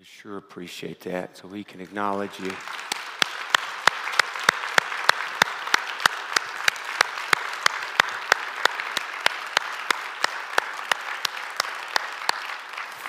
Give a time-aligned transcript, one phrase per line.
[0.00, 2.50] We sure appreciate that so we can acknowledge you.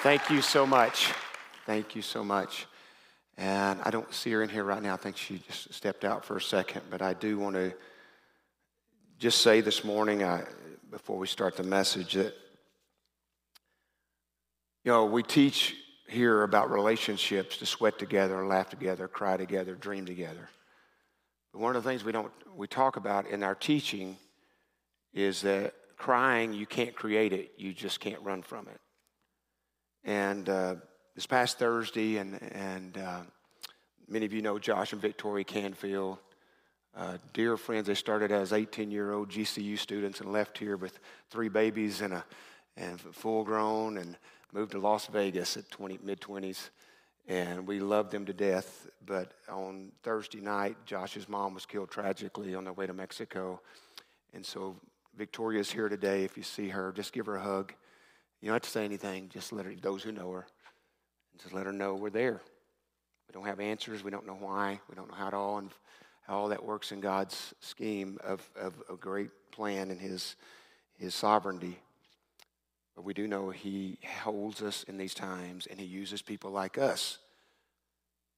[0.04, 1.14] Thank you so much.
[1.66, 2.68] Thank you so much.
[3.38, 4.96] And I don't see her in here right now.
[4.96, 6.82] I think she just stepped out for a second.
[6.90, 7.74] But I do want to
[9.18, 10.44] just say this morning, I,
[10.90, 12.34] before we start the message, that,
[14.84, 15.78] you know, we teach
[16.12, 20.50] here about relationships to sweat together, laugh together, cry together, dream together.
[21.52, 24.18] But one of the things we don't we talk about in our teaching
[25.14, 28.80] is that crying you can't create it, you just can't run from it.
[30.04, 30.76] And uh,
[31.16, 33.22] this past Thursday, and, and uh,
[34.08, 36.18] many of you know Josh and Victoria Canfield,
[36.96, 37.88] uh, dear friends.
[37.88, 41.00] They started as 18 year old GCU students and left here with
[41.30, 42.26] three babies and, a,
[42.76, 44.18] and full grown and
[44.52, 46.70] moved to Las Vegas at 20, mid 20s.
[47.28, 48.88] And we loved them to death.
[49.06, 53.62] But on Thursday night, Josh's mom was killed tragically on their way to Mexico.
[54.34, 54.76] And so
[55.18, 56.24] Victoria's here today.
[56.24, 57.74] If you see her, just give her a hug.
[58.42, 59.30] You don't have to say anything.
[59.30, 60.48] Just let her, those who know her,
[61.42, 62.42] just let her know we're there.
[63.28, 64.04] We don't have answers.
[64.04, 64.80] We don't know why.
[64.90, 65.70] We don't know how it all and
[66.28, 70.36] how all that works in God's scheme of, of a great plan and His
[70.98, 71.80] His sovereignty.
[72.96, 76.78] But we do know He holds us in these times, and He uses people like
[76.78, 77.20] us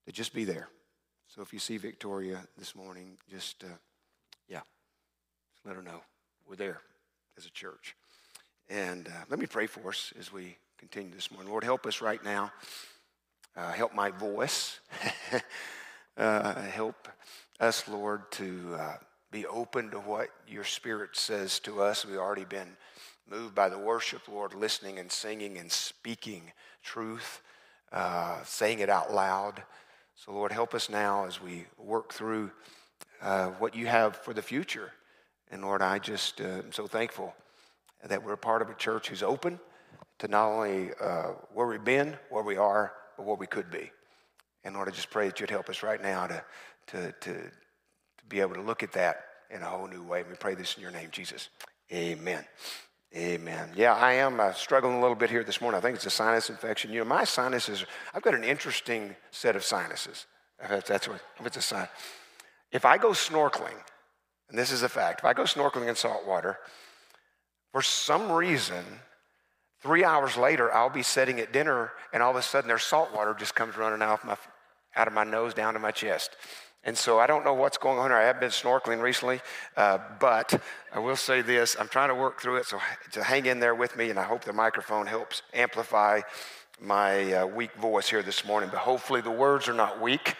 [0.06, 0.70] to just be there.
[1.28, 3.68] So if you see Victoria this morning, just uh,
[4.48, 4.62] yeah,
[5.54, 6.02] just let her know
[6.48, 6.82] we're there
[7.38, 7.96] as a church.
[8.70, 11.50] And uh, let me pray for us as we continue this morning.
[11.50, 12.52] Lord, help us right now.
[13.56, 14.80] Uh, help my voice.
[16.18, 17.08] uh, help
[17.60, 18.98] us, Lord, to uh,
[19.32, 22.06] be open to what your Spirit says to us.
[22.06, 22.78] We've already been
[23.30, 26.52] moved by the worship, Lord, listening and singing and speaking
[26.84, 27.42] truth,
[27.92, 29.64] uh, saying it out loud.
[30.16, 32.52] So, Lord, help us now as we work through
[33.22, 34.92] uh, what you have for the future.
[35.52, 37.34] And Lord, I just am so thankful
[38.04, 39.60] that we're part of a church who's open
[40.20, 43.92] to not only uh, where we've been, where we are, but where we could be.
[44.64, 46.44] And Lord, I just pray that you'd help us right now to,
[46.88, 50.22] to, to, to be able to look at that in a whole new way.
[50.22, 51.50] And we pray this in your name, Jesus.
[51.92, 52.46] Amen.
[53.16, 53.70] Amen.
[53.76, 55.78] Yeah, I am uh, struggling a little bit here this morning.
[55.78, 56.92] I think it's a sinus infection.
[56.92, 60.26] You know, my sinuses, I've got an interesting set of sinuses.
[60.60, 61.88] If that's what, if it's a sign.
[62.72, 63.76] If I go snorkeling,
[64.50, 66.58] and this is a fact, if I go snorkeling in salt water,
[67.72, 68.84] for some reason,
[69.82, 73.14] three hours later, I'll be sitting at dinner, and all of a sudden, there's salt
[73.14, 74.38] water just comes running out of my,
[74.96, 76.36] out of my nose down to my chest.
[76.86, 78.18] And so I don't know what's going on here.
[78.18, 79.40] I have been snorkeling recently,
[79.78, 80.62] uh, but
[80.92, 82.80] I will say this I'm trying to work through it, so
[83.14, 86.22] to hang in there with me, and I hope the microphone helps amplify
[86.82, 88.70] my uh, weak voice here this morning.
[88.70, 90.36] But hopefully, the words are not weak.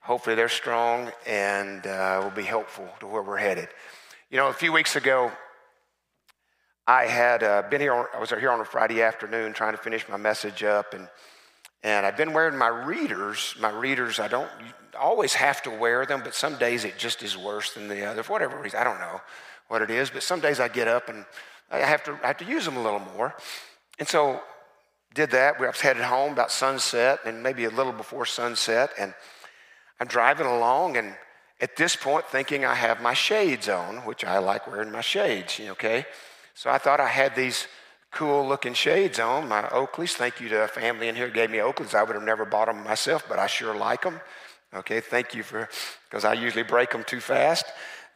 [0.00, 3.68] Hopefully, they're strong and uh, will be helpful to where we're headed.
[4.30, 5.30] You know, a few weeks ago,
[6.86, 9.82] I had uh, been here, on, I was here on a Friday afternoon trying to
[9.82, 11.06] finish my message up, and,
[11.82, 13.54] and I've been wearing my readers.
[13.60, 14.50] My readers, I don't
[14.98, 18.22] always have to wear them, but some days it just is worse than the other.
[18.22, 19.20] For whatever reason, I don't know
[19.68, 21.24] what it is, but some days I get up and
[21.70, 23.34] I have to, I have to use them a little more.
[23.98, 24.40] And so
[25.14, 25.58] did that.
[25.58, 29.14] We was headed home about sunset and maybe a little before sunset, and
[30.00, 31.14] I'm driving along and
[31.60, 35.60] at this point thinking I have my shades on, which I like wearing my shades,
[35.60, 36.04] okay?
[36.54, 37.66] So I thought I had these
[38.12, 40.12] cool looking shades on, my Oakleys.
[40.12, 41.94] Thank you to a family in here gave me Oakleys.
[41.94, 44.20] I would have never bought them myself, but I sure like them.
[44.74, 45.68] Okay, thank you for,
[46.08, 47.64] because I usually break them too fast.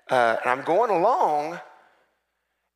[0.09, 1.59] Uh, and I'm going along,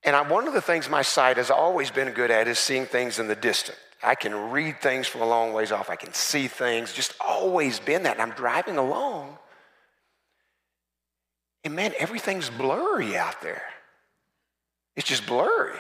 [0.02, 2.86] and I, one of the things my sight has always been good at is seeing
[2.86, 3.78] things in the distance.
[4.02, 5.90] I can read things from a long ways off.
[5.90, 8.18] I can see things, just always been that.
[8.18, 9.38] And I'm driving along,
[11.64, 13.62] and man, everything's blurry out there.
[14.96, 15.78] It's just blurry.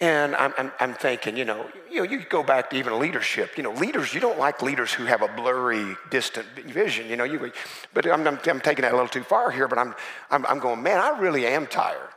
[0.00, 3.58] And I'm, I'm, I'm, thinking, you know, you know, you go back to even leadership.
[3.58, 7.06] You know, leaders, you don't like leaders who have a blurry, distant vision.
[7.06, 7.52] You know, you.
[7.92, 9.68] But I'm, I'm, I'm taking that a little too far here.
[9.68, 9.94] But I'm,
[10.30, 12.08] I'm, I'm going, man, I really am tired.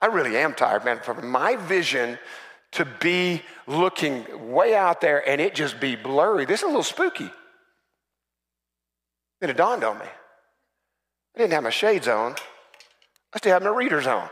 [0.00, 1.00] I really am tired, man.
[1.02, 2.18] For my vision
[2.72, 6.82] to be looking way out there and it just be blurry, this is a little
[6.82, 7.30] spooky.
[9.40, 10.06] Then it dawned on me.
[11.34, 12.34] I didn't have my shades on.
[13.32, 14.28] I still have my readers on.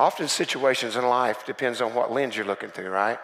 [0.00, 3.18] Often situations in life depends on what lens you're looking through, right?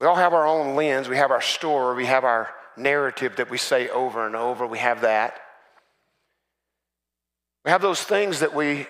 [0.00, 3.50] We all have our own lens, we have our story, we have our narrative that
[3.50, 4.68] we say over and over.
[4.68, 5.40] We have that.
[7.64, 8.86] We have those things that we,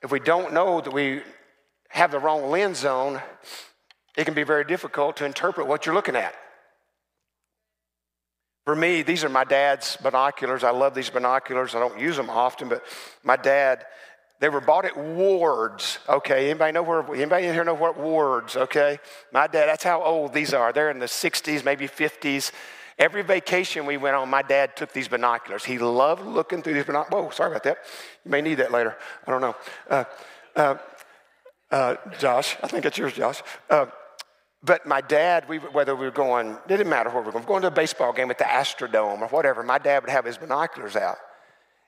[0.00, 1.22] if we don't know that we
[1.88, 3.20] have the wrong lens on,
[4.16, 6.32] it can be very difficult to interpret what you're looking at.
[8.68, 10.62] For me, these are my dad's binoculars.
[10.62, 11.74] I love these binoculars.
[11.74, 12.84] I don't use them often, but
[13.24, 13.86] my dad,
[14.40, 15.98] they were bought at Ward's.
[16.06, 17.02] Okay, anybody know where?
[17.14, 18.58] Anybody in here know what Ward's?
[18.58, 18.98] Okay,
[19.32, 19.68] my dad.
[19.68, 20.70] That's how old these are.
[20.74, 22.52] They're in the 60s, maybe 50s.
[22.98, 25.64] Every vacation we went on, my dad took these binoculars.
[25.64, 27.24] He loved looking through these binoculars.
[27.24, 27.78] Whoa, sorry about that.
[28.26, 28.98] You may need that later.
[29.26, 29.56] I don't know.
[29.88, 30.04] Uh,
[30.54, 30.74] uh,
[31.70, 33.42] uh, Josh, I think it's yours, Josh.
[34.62, 37.44] But my dad, we, whether we were going, it didn't matter where we were going,
[37.44, 40.36] going to a baseball game at the Astrodome or whatever, my dad would have his
[40.36, 41.18] binoculars out.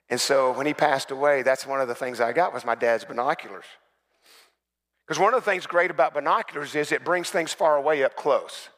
[0.08, 2.75] And so when he passed away, that's one of the things I got was my
[2.75, 3.64] dad's binoculars.
[5.06, 8.14] Because one of the things great about binoculars is it brings things far away up
[8.14, 8.69] close.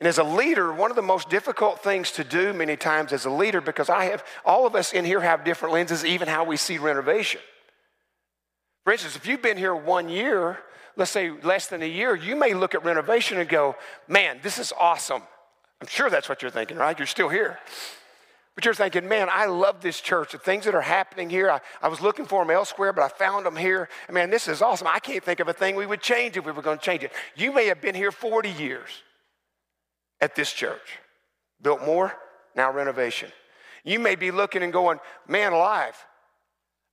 [0.00, 3.24] And as a leader, one of the most difficult things to do many times as
[3.24, 6.44] a leader, because I have, all of us in here have different lenses, even how
[6.44, 7.40] we see renovation.
[8.84, 10.58] For instance, if you've been here one year,
[10.98, 13.76] let's say less than a year, you may look at renovation and go,
[14.08, 15.22] man, this is awesome.
[15.80, 16.98] I'm sure that's what you're thinking, right?
[16.98, 17.58] You're still here.
[18.56, 20.32] But you're thinking, man, I love this church.
[20.32, 23.08] The things that are happening here, I, I was looking for them elsewhere, but I
[23.08, 23.88] found them here.
[24.10, 24.88] Man, this is awesome.
[24.88, 27.04] I can't think of a thing we would change if we were going to change
[27.04, 27.12] it.
[27.36, 28.88] You may have been here 40 years
[30.20, 30.98] at this church.
[31.62, 32.12] Built more,
[32.56, 33.30] now renovation.
[33.84, 34.98] You may be looking and going,
[35.28, 35.94] man alive,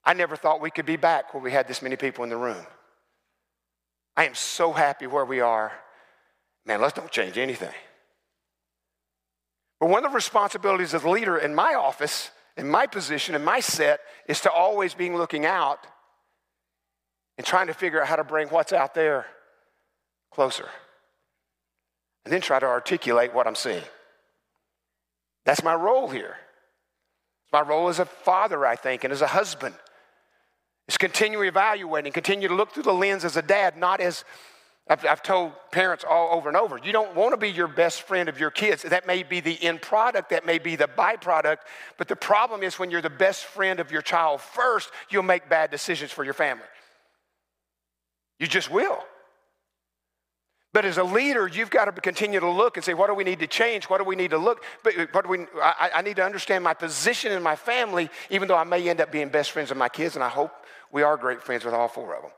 [0.03, 2.37] I never thought we could be back where we had this many people in the
[2.37, 2.63] room.
[4.17, 5.71] I am so happy where we are.
[6.65, 7.73] Man, let's don't change anything.
[9.79, 13.43] But one of the responsibilities as a leader in my office, in my position, in
[13.43, 15.85] my set, is to always be looking out
[17.37, 19.25] and trying to figure out how to bring what's out there
[20.31, 20.69] closer
[22.23, 23.83] and then try to articulate what I'm seeing.
[25.45, 26.37] That's my role here.
[27.43, 29.75] It's my role as a father, I think, and as a husband.
[30.87, 34.23] Is continually evaluating, continue to look through the lens as a dad, not as
[34.87, 36.79] I've, I've, told parents all over and over.
[36.83, 38.83] You don't want to be your best friend of your kids.
[38.83, 41.57] That may be the end product, that may be the byproduct.
[41.97, 45.49] But the problem is when you're the best friend of your child first, you'll make
[45.49, 46.65] bad decisions for your family.
[48.39, 48.99] You just will.
[50.71, 53.23] But as a leader, you've got to continue to look and say, what do we
[53.23, 53.85] need to change?
[53.85, 54.61] What do we need to look?
[54.83, 58.09] But uh, what do we, I, I need to understand my position in my family,
[58.29, 60.51] even though I may end up being best friends with my kids, and I hope
[60.91, 62.31] we are great friends with all four of them.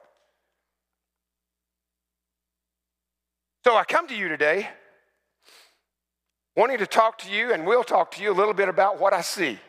[3.64, 4.70] So I come to you today
[6.56, 9.14] wanting to talk to you, and we'll talk to you a little bit about what
[9.14, 9.60] I see,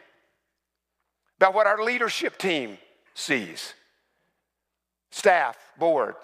[1.39, 2.79] about what our leadership team
[3.15, 3.75] sees,
[5.11, 6.15] staff, board,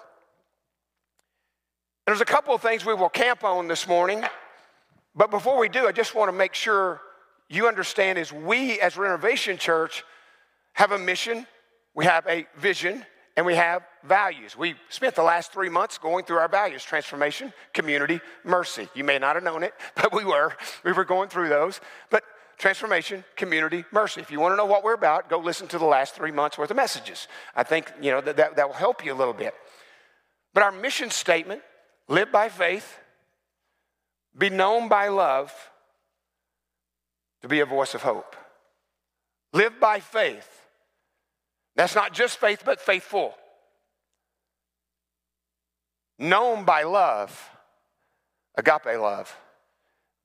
[2.05, 4.23] there's a couple of things we will camp on this morning.
[5.15, 7.01] But before we do, I just want to make sure
[7.49, 10.03] you understand is we as Renovation Church
[10.73, 11.47] have a mission,
[11.95, 13.05] we have a vision,
[13.37, 14.57] and we have values.
[14.57, 18.87] We spent the last three months going through our values transformation, community, mercy.
[18.93, 20.55] You may not have known it, but we were.
[20.83, 21.81] We were going through those.
[22.09, 22.23] But
[22.57, 24.21] transformation, community, mercy.
[24.21, 26.57] If you want to know what we're about, go listen to the last three months
[26.57, 27.27] worth of messages.
[27.55, 29.53] I think, you know, that, that, that will help you a little bit.
[30.53, 31.61] But our mission statement
[32.07, 32.99] live by faith,
[34.37, 35.53] be known by love,
[37.41, 38.35] to be a voice of hope.
[39.53, 40.64] Live by faith.
[41.75, 43.35] That's not just faith, but faithful.
[46.17, 47.49] Known by love,
[48.55, 49.35] agape love.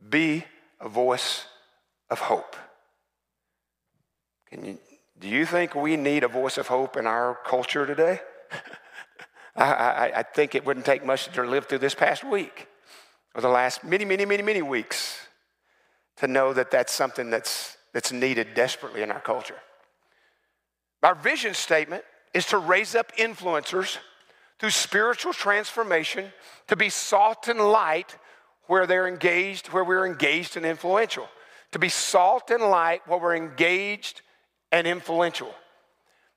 [0.09, 0.45] Be
[0.81, 1.47] a voice
[2.09, 2.57] of hope.
[4.49, 4.79] Can you,
[5.19, 8.21] do you think we need a voice of hope in our culture today?
[9.57, 12.69] I, I, I think it wouldn't take much to live through this past week
[13.35, 15.19] or the last many, many, many, many weeks
[16.17, 19.57] to know that that's something that's, that's needed desperately in our culture.
[21.03, 22.05] Our vision statement
[22.35, 23.99] is to raise up influencers
[24.59, 26.33] through spiritual transformation
[26.69, 28.17] to be salt and light
[28.67, 31.27] where they're engaged, where we're engaged and influential.
[31.73, 34.21] To be salt and light where we're engaged
[34.71, 35.53] and influential.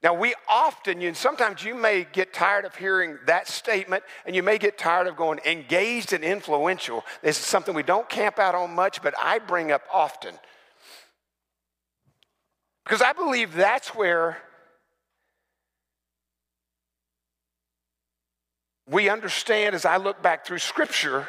[0.02, 4.44] Now, we often, and sometimes you may get tired of hearing that statement, and you
[4.44, 7.06] may get tired of going engaged and influential.
[7.22, 10.36] This is something we don't camp out on much, but I bring up often.
[12.84, 14.38] Because I believe that's where
[18.90, 21.28] we understand as I look back through Scripture,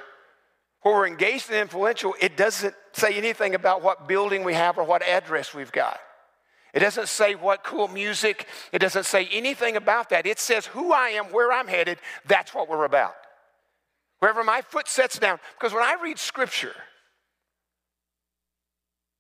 [0.82, 4.84] where we're engaged and influential, it doesn't say anything about what building we have or
[4.84, 5.98] what address we've got.
[6.74, 10.26] It doesn't say what cool music, it doesn't say anything about that.
[10.26, 13.14] It says who I am, where I'm headed, that's what we're about.
[14.18, 15.38] Wherever my foot sets down.
[15.56, 16.74] Because when I read scripture,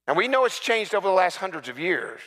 [0.06, 2.20] And we know it's changed over the last hundreds of years.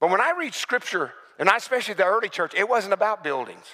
[0.00, 3.64] But when I read scripture, and especially the early church, it wasn't about buildings.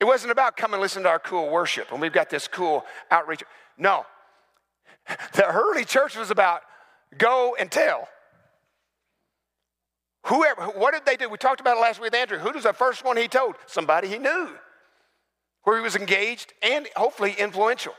[0.00, 2.84] It wasn't about come and listen to our cool worship and we've got this cool
[3.10, 3.42] outreach.
[3.78, 4.06] No.
[5.34, 6.62] The early church was about
[7.18, 8.08] go and tell.
[10.26, 11.28] Whoever, what did they do?
[11.28, 12.38] We talked about it last week with Andrew.
[12.38, 13.56] Who was the first one he told?
[13.66, 14.50] Somebody he knew,
[15.64, 17.94] where he was engaged and hopefully influential.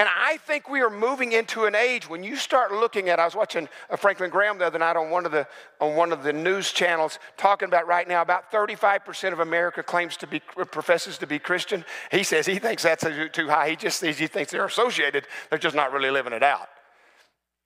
[0.00, 3.26] And I think we are moving into an age when you start looking at, I
[3.26, 5.46] was watching uh, Franklin Graham the other night on one of the,
[5.78, 10.16] on one of the news channels talking about right now about 35% of America claims
[10.16, 11.84] to be, professes to be Christian.
[12.10, 13.68] He says he thinks that's too high.
[13.68, 15.26] He just he thinks they're associated.
[15.50, 16.70] They're just not really living it out.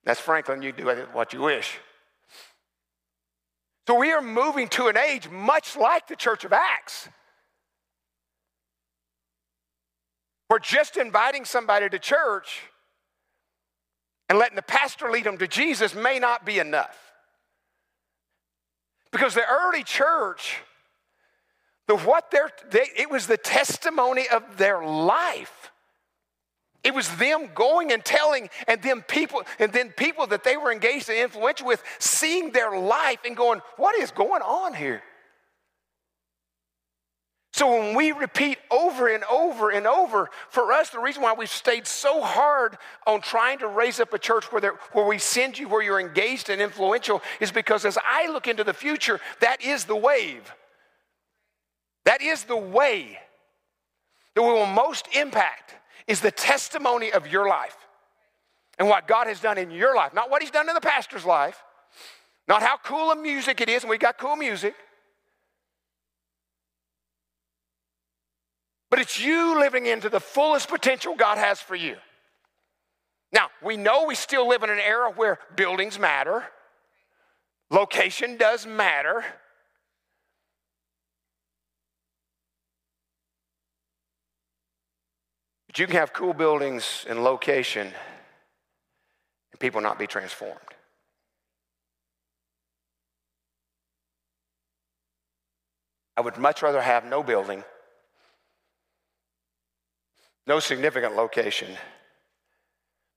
[0.02, 0.60] That's Franklin.
[0.60, 1.78] You do what you wish.
[3.86, 7.08] So we are moving to an age much like the church of Acts.
[10.48, 12.62] Where just inviting somebody to church
[14.28, 16.98] and letting the pastor lead them to Jesus may not be enough.
[19.10, 20.56] Because the early church,
[21.86, 25.70] the what they, it was the testimony of their life.
[26.82, 30.70] It was them going and telling, and then people, and then people that they were
[30.70, 35.02] engaged and influential with, seeing their life and going, "What is going on here?"
[37.54, 41.48] So when we repeat over and over and over, for us, the reason why we've
[41.48, 45.68] stayed so hard on trying to raise up a church where, where we send you,
[45.68, 49.84] where you're engaged and influential, is because as I look into the future, that is
[49.84, 50.52] the wave.
[52.06, 53.20] That is the way
[54.34, 55.76] that we will most impact
[56.08, 57.76] is the testimony of your life
[58.80, 61.24] and what God has done in your life, not what He's done in the pastor's
[61.24, 61.62] life,
[62.48, 64.74] not how cool a music it is, and we got cool music
[68.94, 71.96] But it's you living into the fullest potential God has for you.
[73.32, 76.44] Now, we know we still live in an era where buildings matter,
[77.70, 79.24] location does matter.
[85.66, 90.60] But you can have cool buildings and location and people not be transformed.
[96.16, 97.64] I would much rather have no building
[100.46, 101.70] no significant location,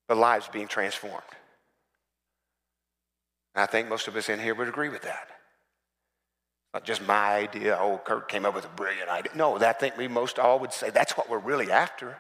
[0.08, 1.24] but lives being transformed.
[3.56, 5.30] And I think most of us in here would agree with that.
[6.74, 9.32] Not just my idea, oh, Kurt came up with a brilliant idea.
[9.36, 12.18] No, I think we most all would say that's what we're really after.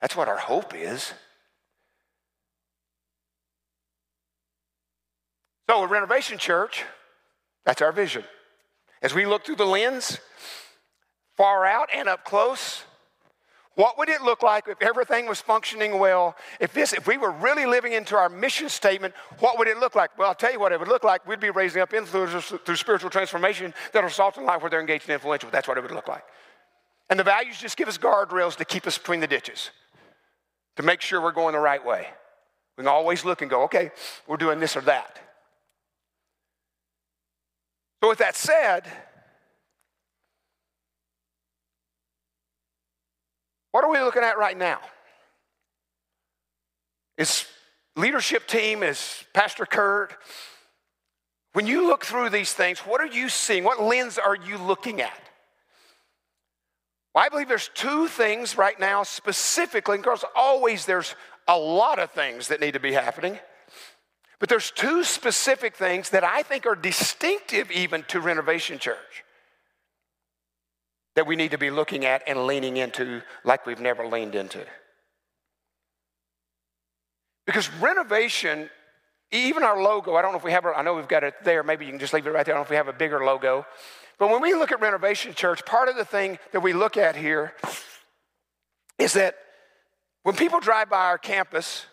[0.00, 1.12] That's what our hope is.
[5.70, 6.84] So, a renovation church,
[7.64, 8.24] that's our vision.
[9.00, 10.18] As we look through the lens,
[11.36, 12.84] far out and up close,
[13.74, 16.36] what would it look like if everything was functioning well?
[16.60, 19.94] If this, if we were really living into our mission statement, what would it look
[19.94, 20.16] like?
[20.18, 21.26] Well, I'll tell you what it would look like.
[21.26, 24.80] We'd be raising up influencers through spiritual transformation that are salt and light where they're
[24.80, 25.48] engaged and influential.
[25.50, 26.24] That's what it would look like.
[27.08, 29.70] And the values just give us guardrails to keep us between the ditches,
[30.76, 32.06] to make sure we're going the right way.
[32.76, 33.90] We can always look and go, okay,
[34.26, 35.18] we're doing this or that.
[38.02, 38.84] So, with that said,
[43.72, 44.80] What are we looking at right now?
[47.18, 47.46] Is
[47.96, 50.14] leadership team, is Pastor Kurt.
[51.54, 53.64] When you look through these things, what are you seeing?
[53.64, 55.20] What lens are you looking at?
[57.14, 61.14] Well, I believe there's two things right now specifically, and of always there's
[61.48, 63.38] a lot of things that need to be happening.
[64.38, 69.21] But there's two specific things that I think are distinctive even to Renovation Church
[71.14, 74.64] that we need to be looking at and leaning into like we've never leaned into.
[77.46, 78.70] Because renovation,
[79.30, 81.62] even our logo, I don't know if we have, I know we've got it there,
[81.62, 82.54] maybe you can just leave it right there.
[82.54, 83.66] I don't know if we have a bigger logo.
[84.18, 87.16] But when we look at Renovation Church, part of the thing that we look at
[87.16, 87.54] here
[88.98, 89.34] is that
[90.22, 91.86] when people drive by our campus,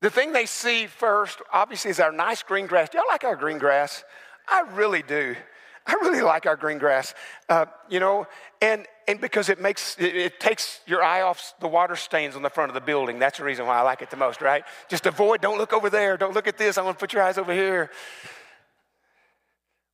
[0.00, 2.88] the thing they see first, obviously, is our nice green grass.
[2.88, 4.02] Do y'all like our green grass?
[4.48, 5.36] I really do.
[5.88, 7.14] I really like our green grass,
[7.48, 8.26] uh, you know,
[8.60, 12.42] and, and because it makes, it, it, takes your eye off the water stains on
[12.42, 13.18] the front of the building.
[13.18, 14.64] That's the reason why I like it the most, right?
[14.88, 17.22] Just avoid, don't look over there, don't look at this, I want to put your
[17.22, 17.90] eyes over here.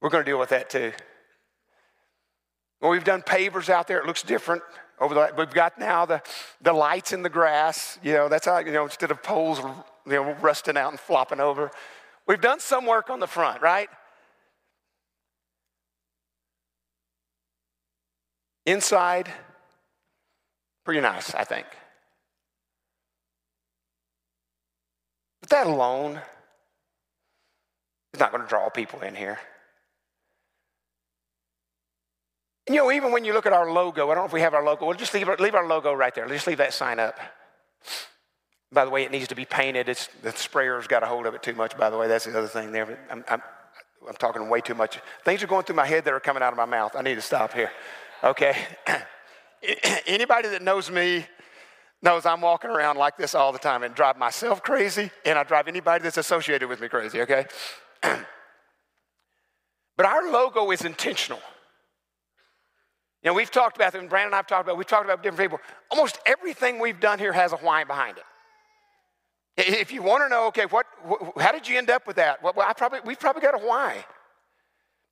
[0.03, 0.93] We're going to deal with that too.
[2.83, 4.63] Well, we've done pavers out there, it looks different.
[4.99, 6.23] Over the, we've got now the,
[6.61, 9.61] the lights in the grass, you know, that's how, you know, instead of poles,
[10.07, 11.71] you know, rusting out and flopping over.
[12.27, 13.89] We've done some work on the front, right?
[18.67, 19.31] Inside,
[20.85, 21.67] pretty nice, I think.
[25.41, 26.21] But that alone
[28.15, 29.39] is not going to draw people in here.
[32.69, 34.55] You know, even when you look at our logo, I don't know if we have
[34.55, 36.27] our logo, we'll just leave, leave our logo right there.
[36.29, 37.19] Just leave that sign up.
[38.73, 39.91] By the way, it needs to be painted.
[39.91, 42.09] It's, the sprayer's got a hold of it too much, by the way.
[42.09, 42.99] That's the other thing there.
[43.11, 43.43] I'm, I'm,
[44.09, 44.99] I'm talking way too much.
[45.25, 46.97] Things are going through my head that are coming out of my mouth.
[46.97, 47.71] I need to stop here.
[48.23, 48.57] Okay?
[50.07, 51.27] Anybody that knows me
[52.03, 55.43] knows I'm walking around like this all the time and drive myself crazy, and I
[55.43, 57.47] drive anybody that's associated with me crazy, okay?
[58.03, 61.41] but our logo is intentional.
[63.23, 65.51] You know, we've talked about, and Brandon and I've talked about, we've talked about different
[65.51, 65.65] people.
[65.91, 68.25] Almost everything we've done here has a why behind it.
[69.57, 70.85] If you want to know, okay, what,
[71.39, 72.43] how did you end up with that?
[72.43, 74.05] Well, I probably, we've probably got a why.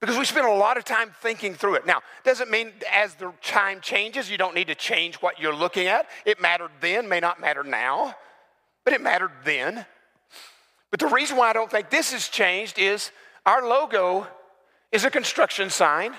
[0.02, 1.86] Because we spend a lot of time thinking through it.
[1.86, 5.86] Now, doesn't mean as the time changes, you don't need to change what you're looking
[5.86, 6.08] at.
[6.26, 8.16] It mattered then, may not matter now,
[8.84, 9.86] but it mattered then.
[10.90, 13.12] But the reason why I don't think this has changed is
[13.46, 14.26] our logo
[14.90, 16.14] is a construction sign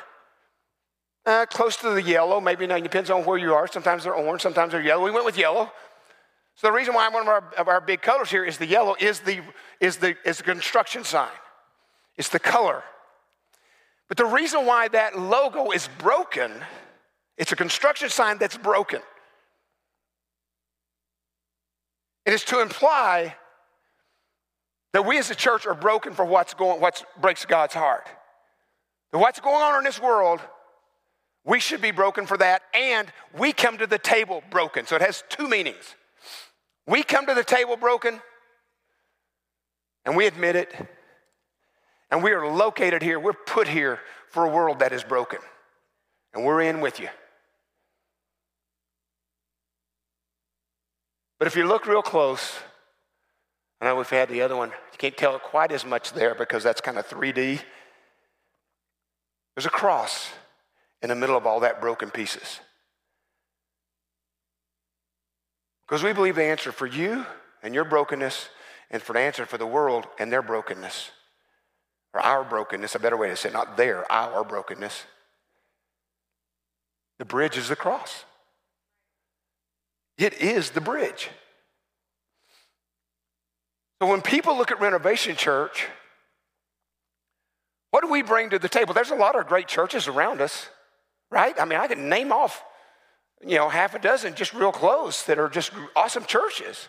[1.25, 3.67] uh, close to the yellow, maybe now depends on where you are.
[3.67, 5.03] Sometimes they're orange, sometimes they're yellow.
[5.03, 5.69] We went with yellow.
[6.55, 8.95] So the reason why one of our, of our big colors here is the yellow
[8.97, 9.41] is the,
[9.81, 11.27] is, the, is the construction sign.
[12.15, 12.81] It's the color.
[14.13, 16.51] But the reason why that logo is broken,
[17.35, 19.01] it's a construction sign that's broken.
[22.23, 23.35] It is to imply
[24.91, 28.07] that we as a church are broken for what's going, what breaks God's heart.
[29.13, 30.41] That what's going on in this world
[31.43, 34.85] we should be broken for that, and we come to the table broken.
[34.85, 35.95] So it has two meanings.
[36.85, 38.21] We come to the table broken,
[40.05, 40.71] and we admit it,
[42.13, 45.39] and we are located here, we're put here for a world that is broken,
[46.35, 47.09] and we're in with you.
[51.39, 52.59] But if you look real close,
[53.81, 56.35] I know we've had the other one, you can't tell it quite as much there
[56.35, 57.59] because that's kind of 3D.
[59.55, 60.29] There's a cross
[61.01, 62.59] in the middle of all that broken pieces.
[65.87, 67.25] Because we believe the answer for you
[67.63, 68.49] and your brokenness,
[68.91, 71.09] and for the answer for the world and their brokenness,
[72.13, 75.03] or our brokenness, a better way to say it, not their, our brokenness.
[77.19, 78.25] The bridge is the cross.
[80.17, 81.29] It is the bridge.
[84.01, 85.87] So when people look at Renovation Church,
[87.91, 88.93] what do we bring to the table?
[88.93, 90.67] There's a lot of great churches around us
[91.33, 91.59] right?
[91.59, 92.63] I mean, I can name off,
[93.45, 96.87] you know, half a dozen just real close that are just awesome churches.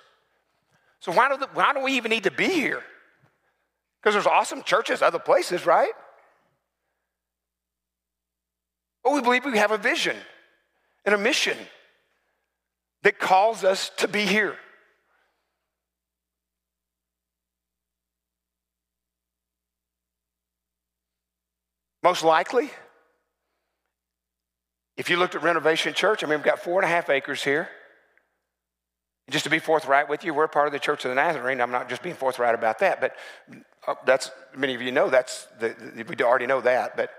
[1.01, 2.83] So why do, the, why do we even need to be here?
[4.05, 5.93] Because there's awesome churches other places, right?
[9.03, 10.15] But we believe we have a vision
[11.07, 11.57] and a mission
[13.03, 14.57] that calls us to be here.
[22.03, 22.71] Most likely,
[24.99, 27.43] if you looked at Renovation Church, I mean, we've got four and a half acres
[27.43, 27.71] here.
[29.31, 31.61] Just to be forthright with you, we're part of the Church of the Nazarene.
[31.61, 33.17] I'm not just being forthright about that, but
[33.87, 35.75] uh, that's many of you know that's the,
[36.07, 36.95] we already know that.
[36.97, 37.11] But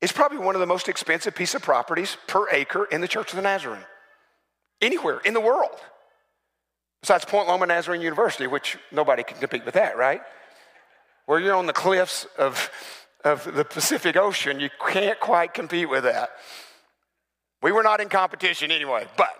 [0.00, 3.30] it's probably one of the most expensive piece of properties per acre in the Church
[3.30, 3.84] of the Nazarene,
[4.80, 5.76] anywhere in the world,
[7.00, 10.20] besides Point Loma Nazarene University, which nobody can compete with that, right?
[11.26, 12.70] Where you're on the cliffs of
[13.24, 16.30] of the Pacific Ocean, you can't quite compete with that.
[17.62, 19.30] We were not in competition anyway, but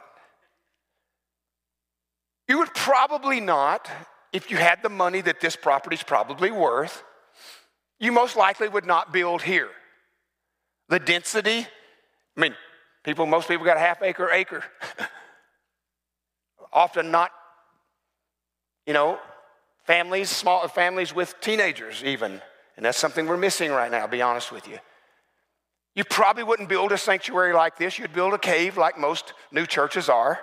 [2.48, 3.90] you would probably not,
[4.32, 7.02] if you had the money that this property is probably worth,
[7.98, 9.70] you most likely would not build here.
[10.88, 11.66] The density,
[12.36, 12.54] I mean,
[13.04, 14.64] people, most people got a half acre, acre.
[16.72, 17.30] Often not,
[18.86, 19.18] you know,
[19.84, 22.40] families, small families with teenagers even
[22.76, 24.78] and that's something we're missing right now, I'll be honest with you.
[25.94, 27.98] You probably wouldn't build a sanctuary like this.
[27.98, 30.40] You'd build a cave like most new churches are,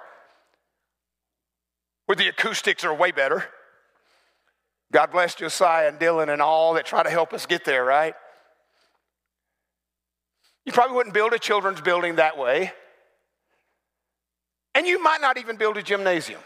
[2.09, 3.45] where the acoustics are way better.
[4.91, 8.15] God bless Josiah and Dylan and all that try to help us get there, right?
[10.65, 12.71] You probably wouldn't build a children's building that way.
[14.73, 16.41] And you might not even build a gymnasium.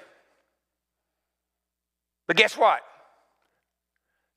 [2.27, 2.81] But guess what?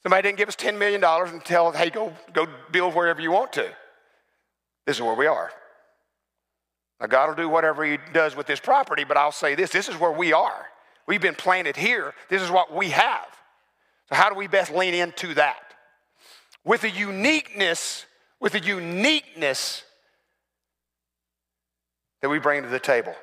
[0.05, 3.33] Somebody didn't give us $10 million and tell us, hey, go, go build wherever you
[3.33, 3.69] want to.
[4.87, 5.51] This is where we are.
[7.01, 9.89] Now, God will do whatever He does with this property, but I'll say this this
[9.89, 10.67] is where we are.
[11.07, 12.15] We've been planted here.
[12.29, 13.27] This is what we have.
[14.09, 15.59] So, how do we best lean into that?
[16.65, 18.07] With a uniqueness,
[18.41, 19.85] with a uniqueness
[22.23, 23.15] that we bring to the table.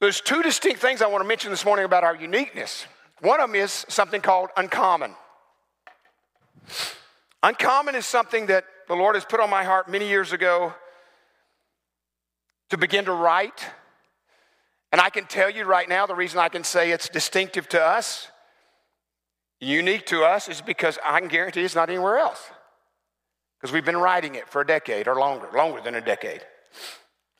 [0.00, 2.86] There's two distinct things I want to mention this morning about our uniqueness.
[3.22, 5.14] One of them is something called uncommon.
[7.42, 10.74] Uncommon is something that the Lord has put on my heart many years ago
[12.70, 13.64] to begin to write.
[14.96, 17.84] And I can tell you right now, the reason I can say it's distinctive to
[17.84, 18.28] us,
[19.60, 22.42] unique to us, is because I can guarantee it's not anywhere else.
[23.60, 26.40] Because we've been writing it for a decade or longer, longer than a decade.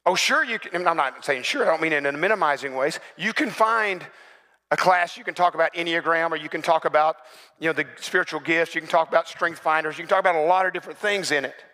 [0.05, 3.01] Oh, sure, you can, I'm not saying sure, I don't mean it in minimizing ways.
[3.17, 4.05] You can find
[4.71, 7.17] a class, you can talk about Enneagram, or you can talk about,
[7.59, 10.37] you know, the spiritual gifts, you can talk about strength finders, you can talk about
[10.37, 11.65] a lot of different things in it.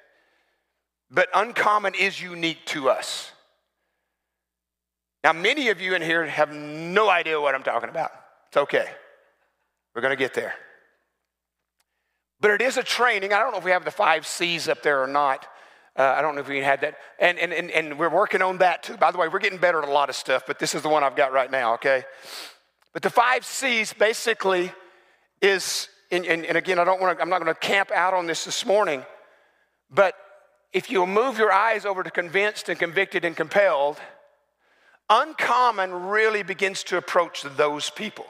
[1.10, 3.31] But uncommon is unique to us.
[5.24, 8.10] Now, many of you in here have no idea what I'm talking about.
[8.48, 8.86] It's okay.
[9.94, 10.54] We're going to get there.
[12.40, 13.32] But it is a training.
[13.32, 15.46] I don't know if we have the five C's up there or not.
[15.96, 16.96] Uh, I don't know if we had that.
[17.20, 18.96] And, and, and, and we're working on that too.
[18.96, 20.88] By the way, we're getting better at a lot of stuff, but this is the
[20.88, 22.04] one I've got right now, okay?
[22.92, 24.72] But the five C's basically
[25.40, 28.14] is, and, and, and again, I don't want to, I'm not going to camp out
[28.14, 29.04] on this this morning,
[29.90, 30.14] but
[30.72, 33.98] if you move your eyes over to convinced and convicted and compelled,
[35.12, 38.26] uncommon really begins to approach those people.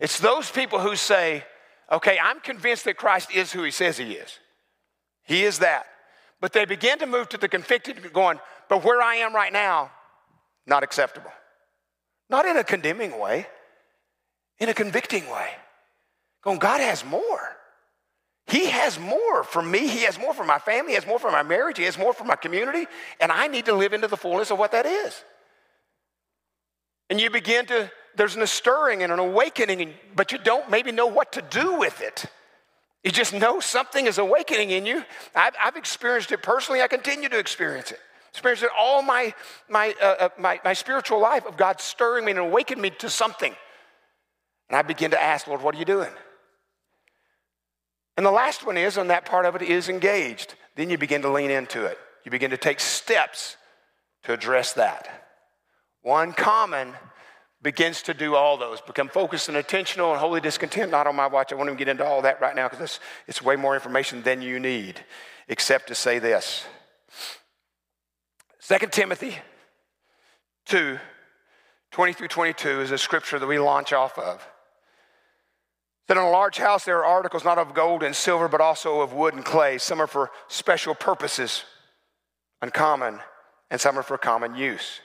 [0.00, 1.44] It's those people who say,
[1.90, 4.38] okay, I'm convinced that Christ is who he says he is.
[5.24, 5.86] He is that.
[6.40, 8.38] But they begin to move to the convicted, going,
[8.68, 9.90] but where I am right now,
[10.66, 11.32] not acceptable.
[12.28, 13.46] Not in a condemning way,
[14.58, 15.48] in a convicting way.
[16.42, 17.56] Going, God has more.
[18.46, 19.86] He has more for me.
[19.86, 20.92] He has more for my family.
[20.92, 21.78] He has more for my marriage.
[21.78, 22.86] He has more for my community.
[23.20, 25.22] And I need to live into the fullness of what that is.
[27.10, 31.06] And you begin to, there's a stirring and an awakening, but you don't maybe know
[31.06, 32.26] what to do with it.
[33.04, 35.04] You just know something is awakening in you.
[35.34, 36.82] I've, I've experienced it personally.
[36.82, 38.00] I continue to experience it.
[38.30, 39.32] Experienced it all my,
[39.68, 43.08] my, uh, uh, my, my spiritual life of God stirring me and awakening me to
[43.08, 43.54] something.
[44.68, 46.10] And I begin to ask, Lord, what are you doing?
[48.16, 50.56] And the last one is, and that part of it, is engaged.
[50.74, 51.98] Then you begin to lean into it.
[52.24, 53.56] You begin to take steps
[54.24, 55.27] to address that.
[56.04, 56.94] Uncommon
[57.62, 61.26] begins to do all those, become focused and attentional and wholly discontent, not on my
[61.26, 61.52] watch.
[61.52, 64.22] I won't even get into all that right now because it's, it's way more information
[64.22, 65.00] than you need,
[65.48, 66.64] except to say this.
[68.68, 69.36] 2 Timothy
[70.66, 70.98] 2
[71.90, 74.46] 20 through 22 is a scripture that we launch off of.
[76.06, 79.00] That in a large house there are articles not of gold and silver, but also
[79.00, 79.78] of wood and clay.
[79.78, 81.64] Some are for special purposes,
[82.60, 83.20] uncommon,
[83.70, 85.00] and some are for common use.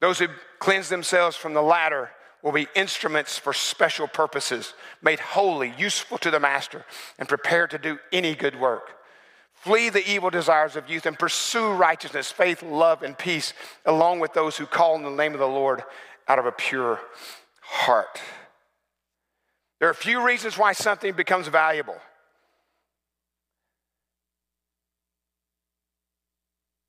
[0.00, 2.10] Those who cleanse themselves from the latter
[2.42, 6.84] will be instruments for special purposes, made holy, useful to the master,
[7.18, 8.90] and prepared to do any good work.
[9.54, 13.52] Flee the evil desires of youth and pursue righteousness, faith, love, and peace,
[13.84, 15.82] along with those who call in the name of the Lord
[16.28, 17.00] out of a pure
[17.60, 18.20] heart.
[19.80, 21.96] There are a few reasons why something becomes valuable.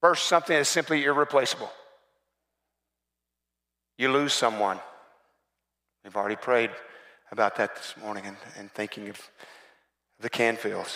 [0.01, 1.71] First, something is simply irreplaceable
[3.99, 4.79] you lose someone.
[6.03, 6.71] We've already prayed
[7.31, 9.21] about that this morning and, and thinking of
[10.21, 10.95] the Canfields.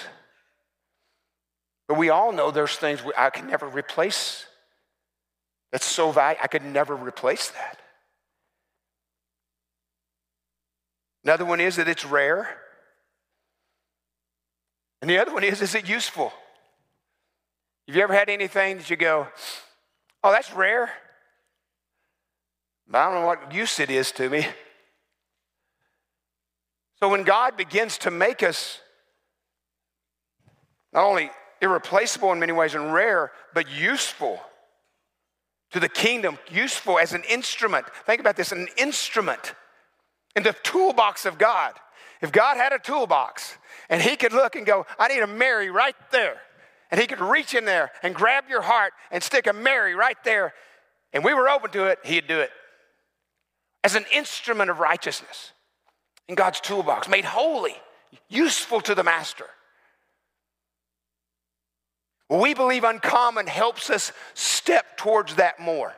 [1.87, 4.45] But we all know there's things I can never replace.
[5.73, 6.43] That's so valuable.
[6.43, 7.79] I could never replace that.
[11.25, 12.57] Another one is that it's rare.
[15.01, 16.31] And the other one is, is it useful?
[17.87, 19.27] Have you ever had anything that you go,
[20.23, 20.89] oh, that's rare?
[22.91, 24.47] I don't know what use it is to me.
[26.99, 28.79] So when God begins to make us
[30.93, 34.39] not only irreplaceable in many ways and rare, but useful
[35.71, 37.85] to the kingdom, useful as an instrument.
[38.05, 39.55] Think about this an instrument
[40.35, 41.73] in the toolbox of God.
[42.21, 43.57] If God had a toolbox
[43.89, 46.37] and He could look and go, I need a Mary right there,
[46.91, 50.17] and He could reach in there and grab your heart and stick a Mary right
[50.23, 50.53] there,
[51.11, 52.51] and we were open to it, He'd do it
[53.83, 55.51] as an instrument of righteousness
[56.27, 57.75] in God's toolbox, made holy,
[58.29, 59.45] useful to the master.
[62.29, 65.93] We believe uncommon helps us step towards that more.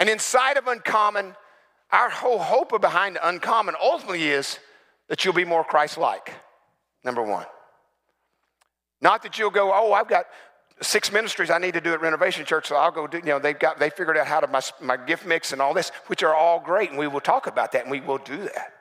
[0.00, 1.36] And inside of uncommon,
[1.92, 4.58] our whole hope behind uncommon ultimately is
[5.08, 6.34] that you'll be more Christ like,
[7.04, 7.46] number one.
[9.00, 10.26] Not that you'll go, oh, I've got
[10.80, 13.38] six ministries I need to do at Renovation Church, so I'll go do, you know,
[13.38, 16.22] they've got, they figured out how to, my, my gift mix and all this, which
[16.22, 18.72] are all great, and we will talk about that, and we will do that.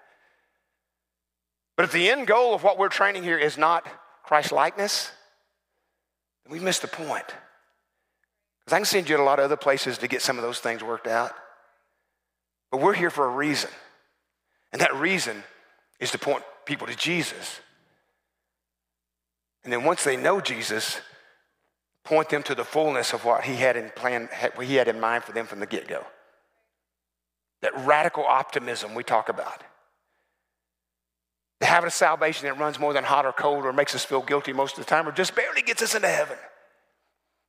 [1.75, 3.87] But if the end goal of what we're training here is not
[4.23, 5.11] Christ likeness,
[6.43, 7.25] then we've missed the point.
[8.65, 10.43] Because I can send you to a lot of other places to get some of
[10.43, 11.31] those things worked out.
[12.71, 13.69] But we're here for a reason.
[14.71, 15.43] And that reason
[15.99, 17.59] is to point people to Jesus.
[19.63, 21.01] And then once they know Jesus,
[22.03, 24.99] point them to the fullness of what he had in plan, what he had in
[24.99, 26.05] mind for them from the get-go.
[27.61, 29.63] That radical optimism we talk about.
[31.59, 34.21] The habit of salvation that runs more than hot or cold or makes us feel
[34.21, 36.37] guilty most of the time or just barely gets us into heaven.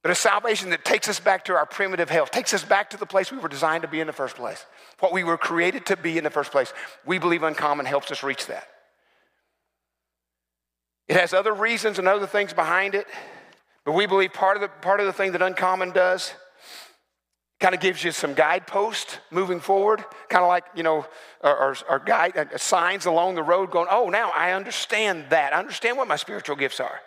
[0.02, 2.96] But a salvation that takes us back to our primitive health, takes us back to
[2.96, 4.66] the place we were designed to be in the first place,
[4.98, 6.74] what we were created to be in the first place.
[7.06, 8.68] We believe Uncommon helps us reach that.
[11.08, 13.06] It has other reasons and other things behind it,
[13.84, 16.32] but we believe part of the, part of the thing that Uncommon does
[17.62, 21.06] kind of gives you some guideposts moving forward, kind of like, you know,
[21.42, 25.54] or, guide, uh, signs along the road going, oh, now I understand that.
[25.54, 27.00] I understand what my spiritual gifts are.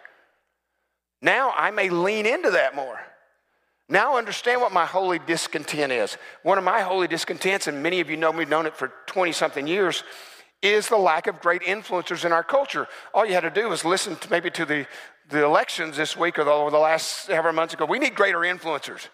[1.22, 3.00] Now I may lean into that more.
[3.90, 6.18] Now I understand what my holy discontent is.
[6.44, 9.32] One of my holy discontents, and many of you know me, known it for 20
[9.34, 10.04] something years,
[10.62, 12.88] is the lack of great influencers in our culture.
[13.14, 14.88] All you had to do was listen to maybe to the,
[15.30, 17.86] the elections this week or the, or the last several months ago.
[17.86, 19.08] We need greater influencers.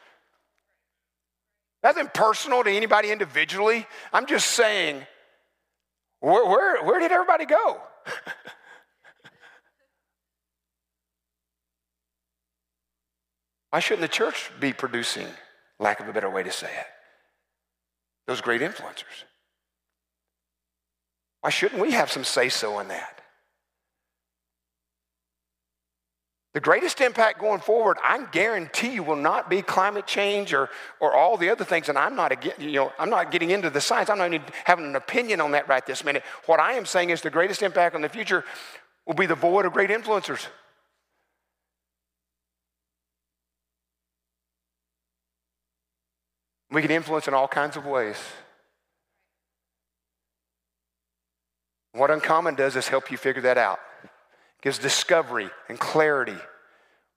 [1.83, 3.87] Nothing personal to anybody individually.
[4.13, 5.05] I'm just saying,
[6.19, 7.81] where, where, where did everybody go?
[13.71, 15.27] Why shouldn't the church be producing,
[15.79, 16.85] lack of a better way to say it,
[18.27, 19.23] those great influencers?
[21.39, 23.20] Why shouldn't we have some say so in that?
[26.53, 31.15] The greatest impact going forward, I guarantee you, will not be climate change or, or
[31.15, 31.87] all the other things.
[31.87, 34.09] And I'm not, you know, I'm not getting into the science.
[34.09, 36.23] I'm not even having an opinion on that right this minute.
[36.47, 38.43] What I am saying is the greatest impact on the future
[39.07, 40.45] will be the void of great influencers.
[46.69, 48.17] We can influence in all kinds of ways.
[51.93, 53.79] What Uncommon does is help you figure that out
[54.61, 56.37] gives discovery and clarity.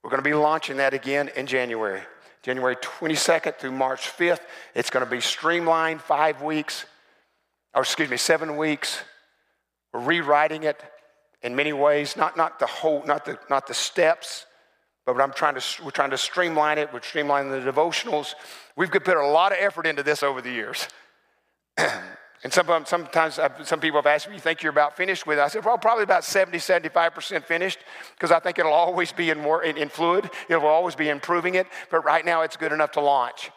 [0.03, 2.01] We're going to be launching that again in January.
[2.43, 4.41] January 22nd through March 5th.
[4.75, 6.85] It's going to be streamlined five weeks,
[7.73, 8.99] or excuse me, seven weeks.
[9.93, 10.81] We're rewriting it
[11.41, 14.45] in many ways, not, not the whole, not the, not the steps,
[15.05, 16.91] but I'm trying to, we're trying to streamline it.
[16.91, 18.33] We're streamlining the devotionals.
[18.75, 20.87] We've put a lot of effort into this over the years.
[22.45, 25.25] And some, um, sometimes uh, some people have asked me, you think you're about finished
[25.25, 25.41] with it?
[25.41, 27.79] I said, well, probably about 70, 75% finished
[28.13, 30.29] because I think it'll always be in, more, in, in fluid.
[30.47, 33.49] It will always be improving it, but right now it's good enough to launch.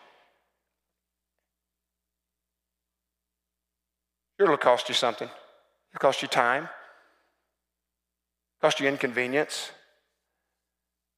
[4.41, 5.29] Sure, it'll cost you something.
[5.29, 6.71] It'll cost you time,
[8.63, 9.71] cost you inconvenience.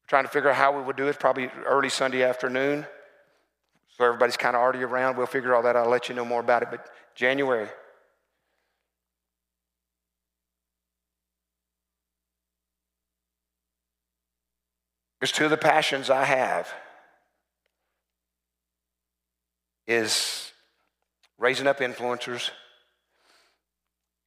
[0.02, 2.84] We're trying to figure out how we would do it, probably early Sunday afternoon.
[4.00, 5.18] So everybody's kind of already around.
[5.18, 5.84] We'll figure all that out.
[5.84, 6.68] I'll let you know more about it.
[6.70, 7.68] But January.
[15.20, 16.72] Because two of the passions I have
[19.86, 20.50] is
[21.38, 22.48] raising up influencers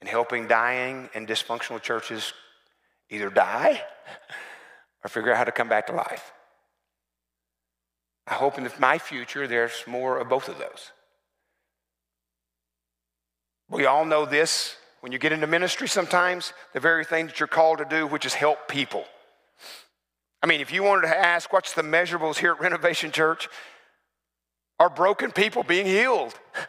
[0.01, 2.31] and helping dying and dysfunctional churches
[3.09, 3.81] either die
[5.03, 6.31] or figure out how to come back to life.
[8.27, 10.91] I hope in my future there's more of both of those.
[13.69, 14.75] We all know this.
[15.01, 18.25] When you get into ministry, sometimes the very thing that you're called to do, which
[18.25, 19.03] is help people.
[20.41, 23.49] I mean, if you wanted to ask what's the measurables here at Renovation Church,
[24.79, 26.33] are broken people being healed?
[26.55, 26.67] I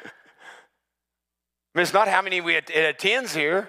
[1.74, 3.68] mean, it's not how many we it attends here.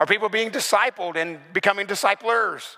[0.00, 2.76] Are people being discipled and becoming disciplers?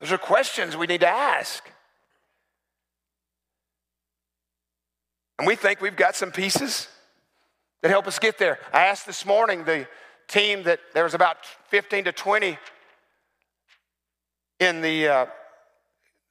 [0.00, 1.70] Those are questions we need to ask.
[5.38, 6.88] And we think we've got some pieces
[7.82, 8.58] that help us get there.
[8.72, 9.86] I asked this morning the
[10.28, 12.58] team that there was about 15 to 20
[14.60, 15.26] in the, uh,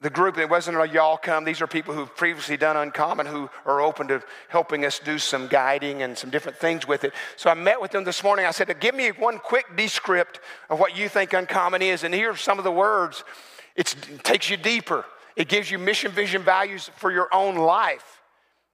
[0.04, 0.38] the group.
[0.38, 1.46] It wasn't a y'all come.
[1.46, 5.48] These are people who've previously done Uncommon who are open to helping us do some
[5.48, 7.14] guiding and some different things with it.
[7.38, 8.46] So I met with them this morning.
[8.46, 12.04] I said, Give me one quick descript of what you think Uncommon is.
[12.04, 13.24] And here are some of the words
[13.76, 15.04] it's, it takes you deeper,
[15.36, 18.22] it gives you mission, vision, values for your own life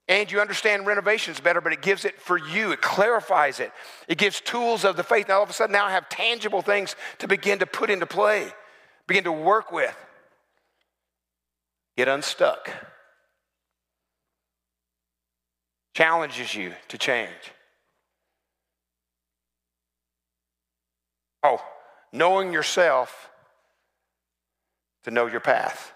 [0.10, 2.72] and you understand renovations better, but it gives it for you.
[2.72, 3.72] It clarifies it.
[4.08, 5.28] It gives tools of the faith.
[5.28, 8.08] Now, all of a sudden, now I have tangible things to begin to put into
[8.08, 8.52] play,
[9.06, 9.96] begin to work with.
[12.00, 12.72] Get unstuck.
[15.94, 17.52] Challenges you to change.
[21.44, 21.62] Oh,
[22.14, 23.30] knowing yourself
[25.04, 25.92] to know your path.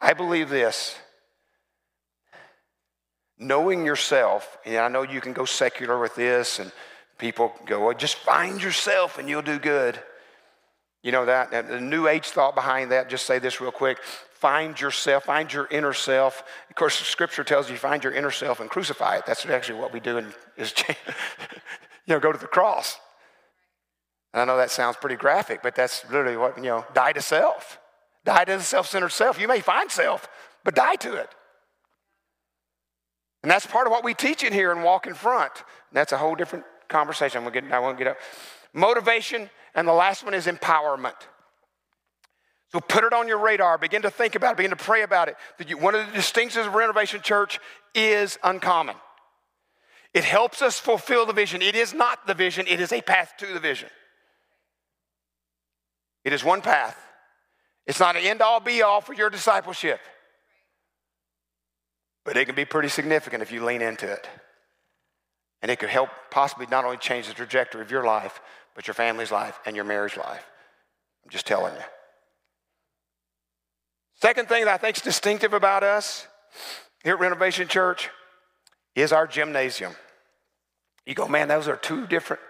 [0.00, 0.96] I believe this
[3.38, 6.72] Knowing yourself, and I know you can go secular with this, and
[7.18, 10.00] people go, well, just find yourself and you'll do good.
[11.02, 11.50] You know that?
[11.50, 13.98] The New Age thought behind that, just say this real quick
[14.40, 16.42] find yourself, find your inner self.
[16.68, 19.26] Of course, Scripture tells you find your inner self and crucify it.
[19.26, 20.94] That's actually what we do, in, is you
[22.08, 22.98] know go to the cross.
[24.32, 26.84] And I know that sounds pretty graphic, but that's literally what you know.
[26.92, 27.78] Die to self.
[28.24, 29.40] Die to the self-centered self.
[29.40, 30.28] You may find self,
[30.64, 31.30] but die to it.
[33.42, 35.52] And that's part of what we teach in here and walk in front.
[35.54, 37.38] And that's a whole different conversation.
[37.38, 38.16] I'm gonna get, I won't get up.
[38.74, 41.14] Motivation, and the last one is empowerment.
[42.76, 43.78] So put it on your radar.
[43.78, 44.56] Begin to think about it.
[44.58, 45.80] Begin to pray about it.
[45.80, 47.58] One of the distinctions of Renovation Church
[47.94, 48.96] is uncommon.
[50.12, 51.62] It helps us fulfill the vision.
[51.62, 53.88] It is not the vision, it is a path to the vision.
[56.22, 56.98] It is one path.
[57.86, 60.00] It's not an end all be all for your discipleship,
[62.26, 64.28] but it can be pretty significant if you lean into it.
[65.62, 68.38] And it could help possibly not only change the trajectory of your life,
[68.74, 70.44] but your family's life and your marriage life.
[71.24, 71.82] I'm just telling you.
[74.20, 76.26] Second thing that I think is distinctive about us
[77.04, 78.10] here at Renovation Church
[78.94, 79.94] is our gymnasium.
[81.04, 82.42] You go, man, those are two different.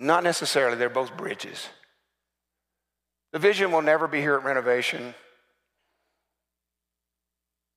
[0.00, 1.68] Not necessarily, they're both bridges.
[3.32, 5.14] The vision will never be here at Renovation.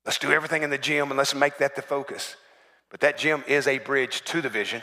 [0.05, 2.35] Let's do everything in the gym and let's make that the focus.
[2.89, 4.81] But that gym is a bridge to the vision.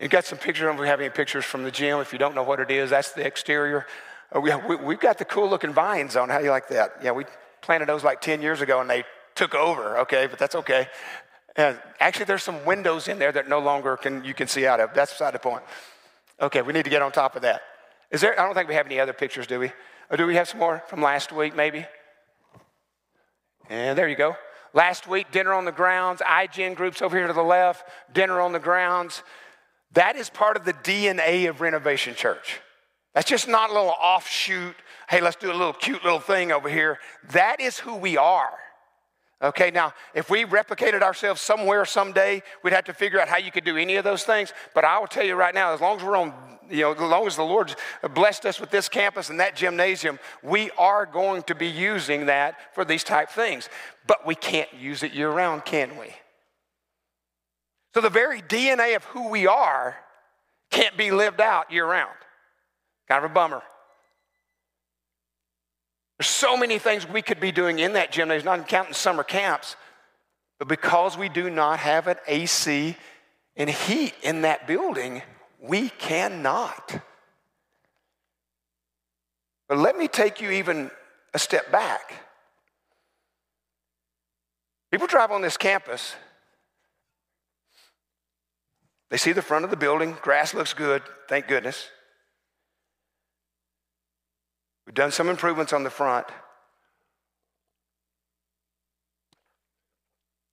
[0.00, 1.98] You've got some pictures, if we have any pictures from the gym.
[2.00, 3.86] If you don't know what it is, that's the exterior.
[4.34, 6.30] Uh, we, have, got the cool looking vines on.
[6.30, 6.92] How do you like that?
[7.02, 7.26] Yeah, we
[7.60, 10.88] planted those like 10 years ago and they took over, okay, but that's okay.
[11.54, 14.80] And actually, there's some windows in there that no longer can, you can see out
[14.80, 14.94] of.
[14.94, 15.62] That's beside the point.
[16.40, 17.60] Okay, we need to get on top of that.
[18.10, 19.70] Is there, I don't think we have any other pictures, do we?
[20.10, 21.84] Or do we have some more from last week, maybe?
[23.68, 24.36] And there you go.
[24.72, 27.84] Last week, dinner on the grounds, IGN groups over here to the left,
[28.14, 29.22] dinner on the grounds.
[29.92, 32.60] That is part of the DNA of Renovation Church.
[33.14, 34.76] That's just not a little offshoot,
[35.08, 36.98] hey, let's do a little cute little thing over here.
[37.32, 38.52] That is who we are.
[39.42, 43.50] Okay, now, if we replicated ourselves somewhere someday, we'd have to figure out how you
[43.50, 44.52] could do any of those things.
[44.74, 46.34] But I will tell you right now, as long as we're on,
[46.68, 47.74] you know, as long as the Lord
[48.14, 52.74] blessed us with this campus and that gymnasium, we are going to be using that
[52.74, 53.70] for these type things.
[54.06, 56.14] But we can't use it year round, can we?
[57.94, 59.96] So the very DNA of who we are
[60.70, 62.14] can't be lived out year round.
[63.08, 63.62] Kind of a bummer.
[66.18, 69.74] There's so many things we could be doing in that gymnasium, not counting summer camps,
[70.58, 72.94] but because we do not have an AC
[73.56, 75.22] and heat in that building,
[75.60, 77.00] we cannot.
[79.68, 80.90] But let me take you even
[81.32, 82.12] a step back.
[84.90, 86.14] People drive on this campus,
[89.10, 91.88] they see the front of the building, grass looks good, thank goodness.
[94.86, 96.26] We've done some improvements on the front.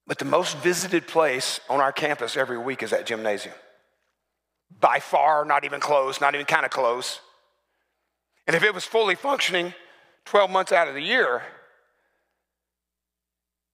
[0.06, 3.54] But the most visited place on our campus every week is that gymnasium.
[4.80, 7.20] By far, not even close, not even kind of close.
[8.46, 9.74] And if it was fully functioning
[10.24, 11.42] 12 months out of the year,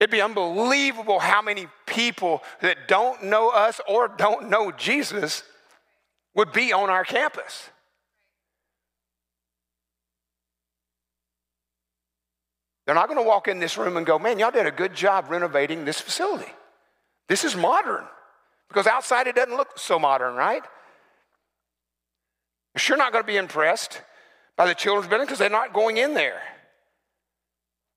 [0.05, 5.43] it'd be unbelievable how many people that don't know us or don't know Jesus
[6.35, 7.71] would be on our campus.
[12.85, 14.95] They're not going to walk in this room and go, man, y'all did a good
[14.95, 16.53] job renovating this facility.
[17.31, 18.05] This is modern.
[18.69, 20.63] Because outside it doesn't look so modern, right?
[22.75, 24.03] You're sure not going to be impressed
[24.55, 26.43] by the children's building because they're not going in there.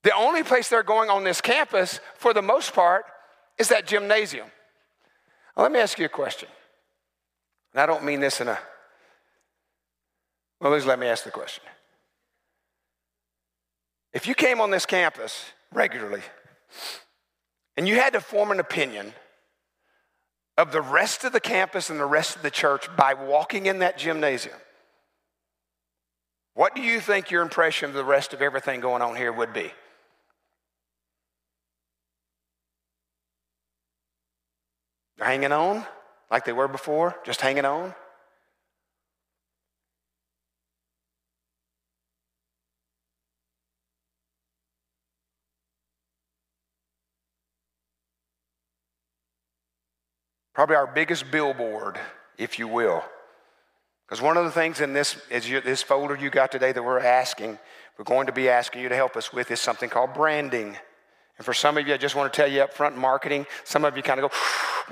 [0.08, 3.04] The only place they're going on this campus, for the most part,
[3.58, 4.48] is that gymnasium.
[5.58, 6.48] Now, let me ask you a question.
[7.74, 8.58] And I don't mean this in a,
[10.62, 11.62] well, please let me ask the question.
[14.14, 15.44] If you came on this campus
[15.74, 16.22] regularly
[17.76, 19.14] and you had to form an opinion
[20.58, 23.80] of the rest of the campus and the rest of the church by walking in
[23.80, 24.56] that gymnasium,
[26.54, 29.52] what do you think your impression of the rest of everything going on here would
[29.52, 29.74] be?
[35.18, 35.86] They're hanging on
[36.30, 37.94] like they were before, just hanging on.
[50.58, 52.00] probably our biggest billboard,
[52.40, 53.04] if you will,
[54.08, 56.82] Because one of the things in this, is you, this folder you got today that
[56.82, 57.60] we're asking,
[57.96, 60.76] we're going to be asking you to help us with is something called branding.
[61.38, 63.86] And for some of you, I just want to tell you up front, marketing, some
[63.86, 64.38] of you kind of go,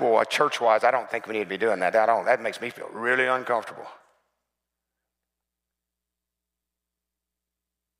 [0.12, 1.96] well, church wise, I don't think we need to be doing that.
[1.96, 2.24] I don't.
[2.24, 3.86] That makes me feel really uncomfortable.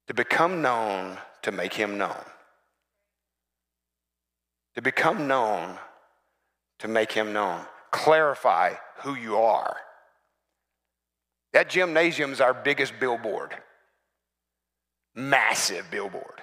[0.07, 2.23] To become known, to make him known.
[4.77, 5.79] To become known,
[6.79, 7.63] to make him known.
[7.91, 9.77] Clarify who you are.
[11.53, 13.57] That gymnasium is our biggest billboard,
[15.15, 16.43] massive billboard.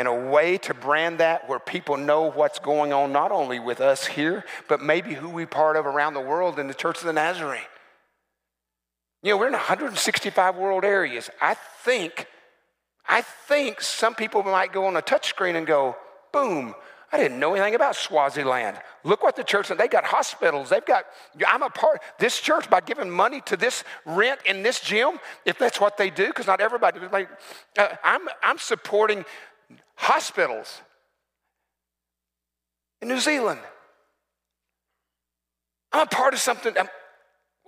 [0.00, 3.82] In a way to brand that where people know what's going on, not only with
[3.82, 7.04] us here, but maybe who we part of around the world in the Church of
[7.04, 7.60] the Nazarene.
[9.22, 11.28] You know, we're in 165 world areas.
[11.38, 12.28] I think,
[13.06, 15.96] I think some people might go on a touchscreen and go,
[16.32, 16.74] boom,
[17.12, 18.78] I didn't know anything about Swaziland.
[19.02, 20.70] Look what the church, they got hospitals.
[20.70, 21.04] They've got,
[21.46, 25.58] I'm a part, this church, by giving money to this rent in this gym, if
[25.58, 27.00] that's what they do, because not everybody,
[27.76, 29.24] uh, I'm, I'm supporting
[30.00, 30.80] hospitals
[33.02, 33.60] in New Zealand.
[35.92, 36.76] I'm a part of something.
[36.76, 36.88] I'm,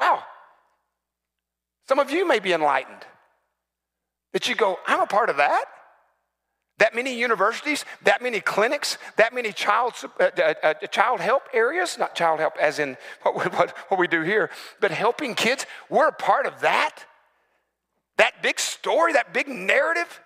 [0.01, 0.23] wow.
[1.89, 3.05] Some of you may be enlightened
[4.33, 5.67] that you go, I'm a part of that.
[6.79, 11.99] That many universities, that many clinics, that many child, uh, uh, uh, child help areas,
[11.99, 16.09] not child help as in what, what, what we do here, but helping kids, we're
[16.09, 17.05] a part of that.
[18.17, 20.21] That big story, that big narrative.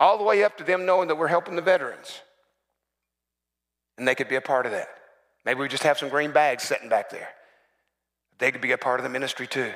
[0.00, 2.20] All the way up to them knowing that we're helping the veterans.
[3.98, 4.88] And they could be a part of that.
[5.44, 7.28] Maybe we just have some green bags sitting back there.
[8.38, 9.70] They could be a part of the ministry too.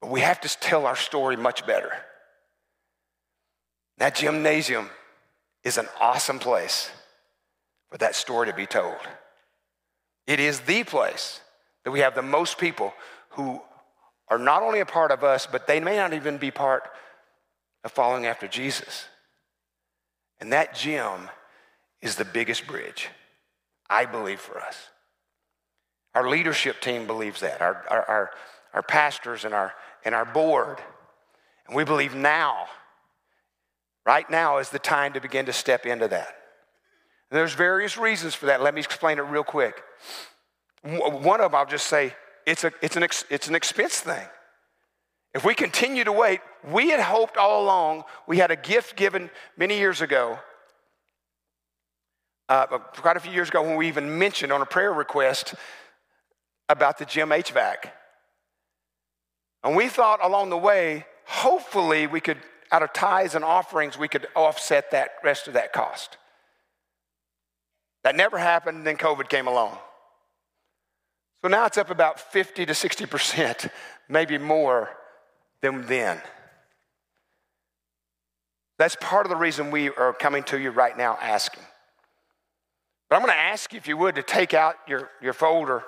[0.00, 1.90] But we have to tell our story much better.
[3.98, 4.88] That gymnasium
[5.64, 6.90] is an awesome place
[7.90, 8.94] for that story to be told.
[10.28, 11.40] It is the place
[11.84, 12.94] that we have the most people
[13.30, 13.60] who
[14.28, 16.84] are not only a part of us, but they may not even be part
[17.84, 19.06] of following after Jesus.
[20.40, 21.28] And that gym
[22.00, 23.08] is the biggest bridge,
[23.90, 24.76] I believe, for us.
[26.14, 27.60] Our leadership team believes that.
[27.60, 28.30] Our, our, our,
[28.74, 29.74] our pastors and our
[30.04, 30.78] and our board.
[31.66, 32.66] And we believe now,
[34.06, 36.34] right now, is the time to begin to step into that.
[37.30, 38.62] And there's various reasons for that.
[38.62, 39.82] Let me explain it real quick.
[40.82, 42.14] One of them, I'll just say,
[42.46, 44.26] it's, a, it's, an, ex, it's an expense thing.
[45.38, 49.30] If we continue to wait, we had hoped all along, we had a gift given
[49.56, 50.40] many years ago,
[52.48, 55.54] uh, quite a few years ago, when we even mentioned on a prayer request
[56.68, 57.88] about the gym HVAC.
[59.62, 62.38] And we thought along the way, hopefully, we could,
[62.72, 66.16] out of tithes and offerings, we could offset that rest of that cost.
[68.02, 69.78] That never happened, then COVID came along.
[71.42, 73.70] So now it's up about 50 to 60%,
[74.08, 74.90] maybe more
[75.62, 76.20] than then.
[78.78, 81.64] That's part of the reason we are coming to you right now asking.
[83.10, 85.82] But I'm going to ask you, if you would, to take out your, your folder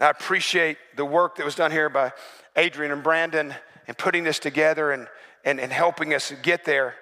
[0.00, 2.12] I appreciate the work that was done here by
[2.54, 3.52] Adrian and Brandon
[3.88, 5.08] in putting this together and,
[5.44, 6.94] and, and helping us get there.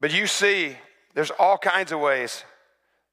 [0.00, 0.76] But you see,
[1.14, 2.44] there's all kinds of ways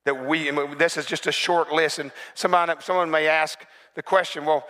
[0.06, 1.99] that we, this is just a short list.
[1.99, 4.68] And someone, someone may ask the question, well,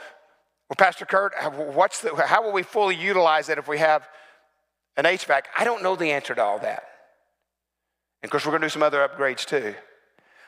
[0.70, 4.08] well, Pastor Kurt, uh, what's the, how will we fully utilize it if we have
[4.98, 5.44] an HVAC?
[5.58, 6.84] I don't know the answer to all that.
[8.22, 9.76] And of course, we're going to do some other upgrades too.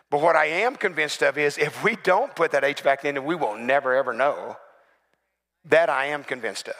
[0.09, 3.35] But what I am convinced of is if we don't put that HVAC in, we
[3.35, 4.57] will never ever know.
[5.65, 6.75] That I am convinced of.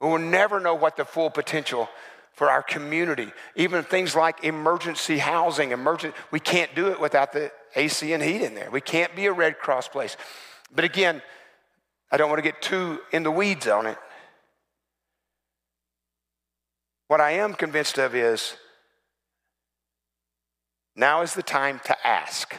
[0.00, 1.88] We will never know what the full potential
[2.34, 7.50] for our community, even things like emergency housing, emergent, we can't do it without the
[7.76, 8.70] AC and heat in there.
[8.70, 10.16] We can't be a Red Cross place.
[10.74, 11.22] But again,
[12.10, 13.96] I don't want to get too in the weeds on it.
[17.06, 18.56] What I am convinced of is
[20.96, 22.54] now is the time to ask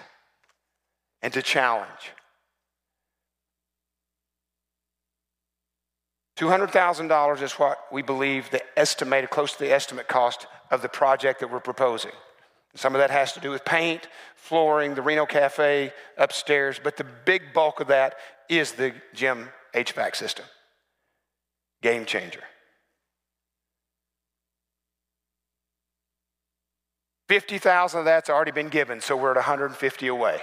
[1.22, 2.12] and to challenge.
[6.38, 11.40] $200,000 is what we believe the estimated, close to the estimate cost of the project
[11.40, 12.12] that we're proposing.
[12.76, 17.06] Some of that has to do with paint, flooring, the Reno Cafe upstairs, but the
[17.26, 18.16] big bulk of that
[18.50, 20.46] is the gym HVAC system.
[21.82, 22.44] Game changer.
[27.30, 30.42] 50,000 of that's already been given, so we're at 150 away.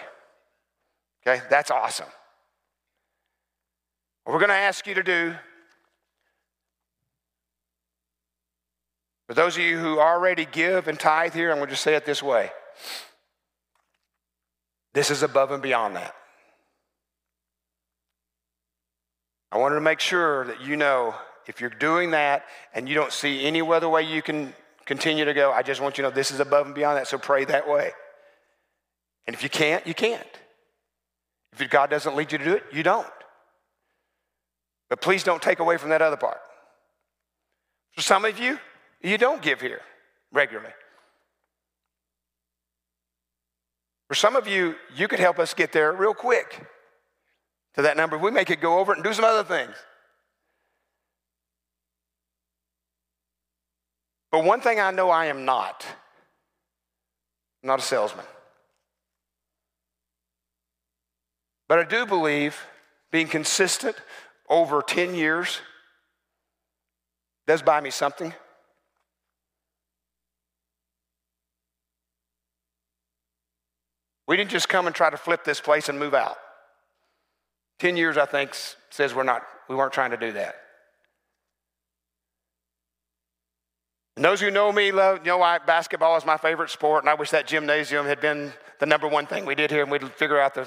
[1.27, 2.09] Okay, that's awesome.
[4.25, 5.35] What we're going to ask you to do
[9.33, 11.95] For those of you who already give and tithe here, I'm going to just say
[11.95, 12.51] it this way
[14.93, 16.15] this is above and beyond that.
[19.51, 21.15] I wanted to make sure that you know
[21.47, 24.53] if you're doing that and you don't see any other way you can
[24.85, 27.09] continue to go, I just want you to know this is above and beyond that,
[27.09, 27.93] so pray that way.
[29.27, 30.29] And if you can't, you can't.
[31.59, 33.09] If God doesn't lead you to do it, you don't.
[34.91, 36.41] But please don't take away from that other part.
[37.95, 38.59] For some of you,
[39.03, 39.81] you don't give here
[40.33, 40.73] regularly.
[44.09, 46.67] For some of you, you could help us get there real quick
[47.75, 48.19] to that number.
[48.19, 49.75] We may could go over it and do some other things.
[54.31, 55.87] But one thing I know I am not
[57.63, 58.25] I'm not a salesman.
[61.69, 62.61] But I do believe
[63.11, 63.97] being consistent
[64.49, 65.61] over 10 years
[67.47, 68.35] does buy me something.
[74.33, 76.39] We didn't just come and try to flip this place and move out.
[77.81, 78.57] 10 years, I think,
[78.89, 80.55] says we're not, we weren't trying to do that.
[84.17, 87.15] And those who know me love, know why basketball is my favorite sport, and I
[87.15, 90.41] wish that gymnasium had been the number one thing we did here, and we'd figure
[90.41, 90.67] out the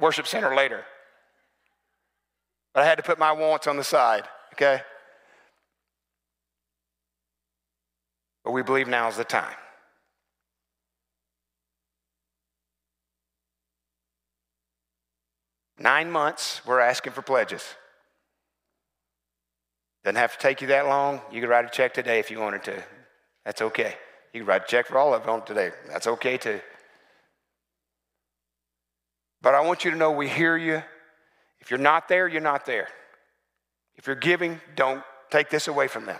[0.00, 0.84] worship center later.
[2.72, 4.82] But I had to put my wants on the side, okay?
[8.42, 9.54] But we believe now is the time.
[15.84, 17.62] Nine months, we're asking for pledges.
[20.02, 21.20] Doesn't have to take you that long.
[21.30, 22.82] You could write a check today if you wanted to.
[23.44, 23.94] That's okay.
[24.32, 25.72] You can write a check for all of them today.
[25.90, 26.58] That's okay too.
[29.42, 30.82] But I want you to know we hear you.
[31.60, 32.88] If you're not there, you're not there.
[33.96, 36.18] If you're giving, don't take this away from them.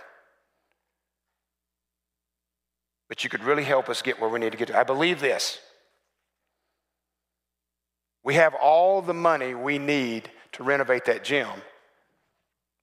[3.09, 4.77] But you could really help us get where we need to get to.
[4.77, 5.57] I believe this.
[8.25, 11.47] We have all the money we need to renovate that gym.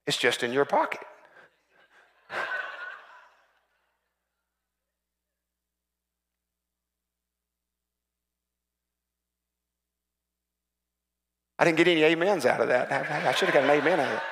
[0.07, 1.01] It's just in your pocket.
[11.59, 12.93] I didn't get any amens out of that.
[12.93, 14.23] I should have got an amen out of it.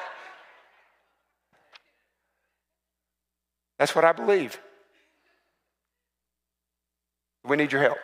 [3.81, 4.61] That's what I believe.
[7.45, 7.99] We need your help.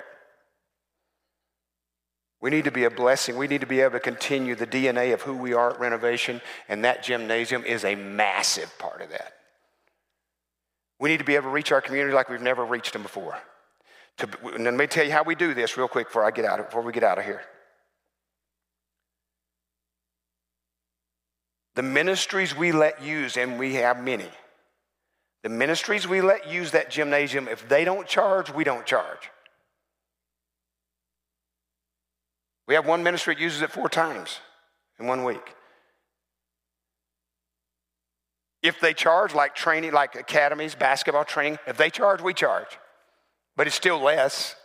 [2.40, 3.36] We need to be a blessing.
[3.36, 6.40] We need to be able to continue the DNA of who we are at renovation,
[6.68, 9.32] and that gymnasium is a massive part of that.
[10.98, 13.38] We need to be able to reach our community like we've never reached them before.
[14.18, 16.44] To, and let me tell you how we do this real quick before I get
[16.44, 17.42] out of, before we get out of here.
[21.74, 24.28] The ministries we let use, and we have many,
[25.42, 29.30] the ministries we let use that gymnasium, if they don't charge, we don't charge.
[32.66, 34.40] We have one ministry that uses it four times
[34.98, 35.54] in one week.
[38.62, 42.78] If they charge, like training, like academies, basketball training, if they charge, we charge.
[43.56, 44.56] But it's still less.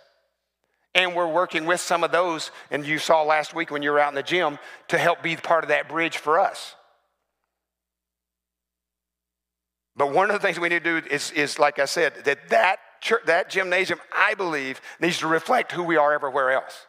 [0.96, 4.00] And we're working with some of those, and you saw last week when you were
[4.00, 6.76] out in the gym, to help be part of that bridge for us.
[9.96, 12.50] But one of the things we need to do is, is like I said, that
[12.50, 16.88] that, church, that gymnasium, I believe, needs to reflect who we are everywhere else.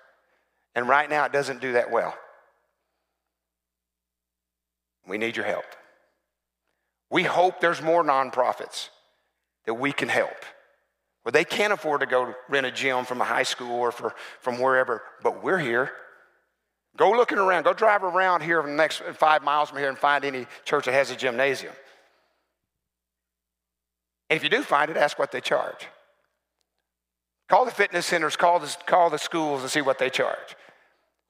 [0.75, 2.15] And right now, it doesn't do that well.
[5.07, 5.65] We need your help.
[7.11, 8.89] We hope there's more nonprofits
[9.67, 10.45] that we can help.
[11.23, 14.15] Where they can't afford to go rent a gym from a high school or for,
[14.41, 15.93] from wherever, but we're here.
[16.97, 17.65] Go looking around.
[17.65, 20.87] Go drive around here for the next five miles from here and find any church
[20.87, 21.73] that has a gymnasium.
[24.29, 25.87] And if you do find it, ask what they charge.
[27.49, 30.57] Call the fitness centers, call the, call the schools and see what they charge.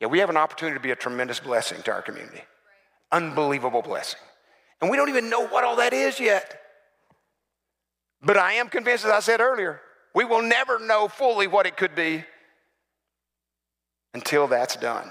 [0.03, 2.43] Yeah, we have an opportunity to be a tremendous blessing to our community.
[3.13, 4.19] Unbelievable blessing.
[4.81, 6.61] And we don't even know what all that is yet.
[8.21, 9.81] But I am convinced, as I said earlier,
[10.13, 12.25] we will never know fully what it could be
[14.13, 15.09] until that's done.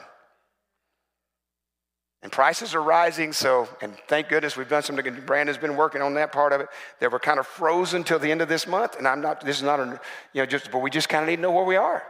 [2.22, 5.22] And prices are rising, so, and thank goodness we've done something.
[5.26, 6.68] Brandon's been working on that part of it.
[7.00, 9.56] They were kind of frozen till the end of this month, and I'm not, this
[9.56, 10.02] is not, a,
[10.34, 12.04] you know, just, but we just kind of need to know where we are.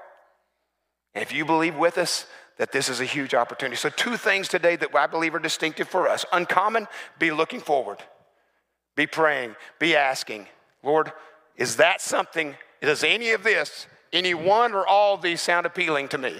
[1.13, 2.25] And if you believe with us
[2.61, 3.75] that this is a huge opportunity.
[3.75, 6.87] So, two things today that I believe are distinctive for us uncommon,
[7.17, 7.97] be looking forward,
[8.95, 10.45] be praying, be asking,
[10.83, 11.11] Lord,
[11.55, 16.09] is that something, does any of this, any one or all of these sound appealing
[16.09, 16.39] to me?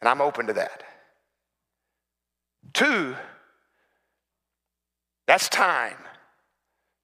[0.00, 0.82] And I'm open to that.
[2.72, 3.14] Two,
[5.26, 5.98] that's time.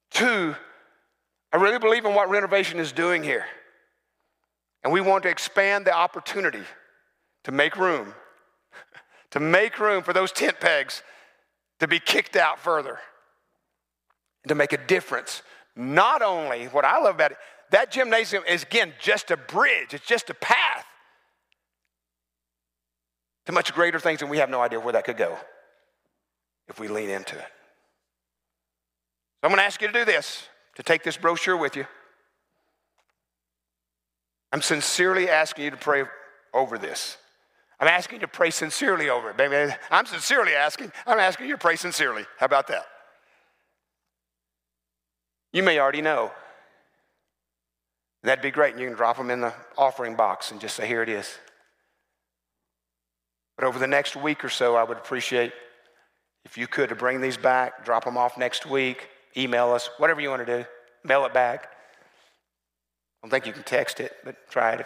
[0.09, 0.55] Two,
[1.53, 3.45] I really believe in what renovation is doing here.
[4.83, 6.63] And we want to expand the opportunity
[7.43, 8.13] to make room,
[9.31, 11.03] to make room for those tent pegs
[11.79, 12.99] to be kicked out further,
[14.47, 15.41] to make a difference.
[15.75, 17.37] Not only what I love about it,
[17.71, 20.85] that gymnasium is again just a bridge, it's just a path
[23.45, 25.37] to much greater things, and we have no idea where that could go
[26.67, 27.47] if we lean into it.
[29.41, 31.85] So I'm going to ask you to do this to take this brochure with you.
[34.51, 36.03] I'm sincerely asking you to pray
[36.53, 37.17] over this.
[37.79, 39.73] I'm asking you to pray sincerely over it, baby.
[39.89, 40.91] I'm sincerely asking.
[41.07, 42.25] I'm asking you to pray sincerely.
[42.37, 42.85] How about that?
[45.53, 46.31] You may already know.
[48.23, 48.73] That'd be great.
[48.73, 51.37] And you can drop them in the offering box and just say, here it is.
[53.55, 55.53] But over the next week or so, I would appreciate
[56.45, 59.07] if you could to bring these back, drop them off next week,
[59.37, 60.65] email us, whatever you want to do,
[61.03, 61.65] mail it back.
[61.65, 64.85] I don't think you can text it, but try it.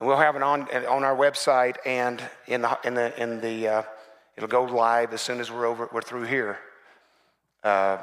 [0.00, 3.82] We'll have it on, on our website and in the, in the, in the uh,
[4.36, 6.58] it'll go live as soon as we're over, we're through here.
[7.64, 7.98] Uh,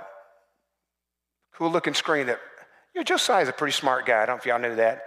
[1.53, 2.39] cool looking screen that,
[2.93, 4.21] you know, Josiah's a pretty smart guy.
[4.21, 5.05] I don't know if y'all knew that.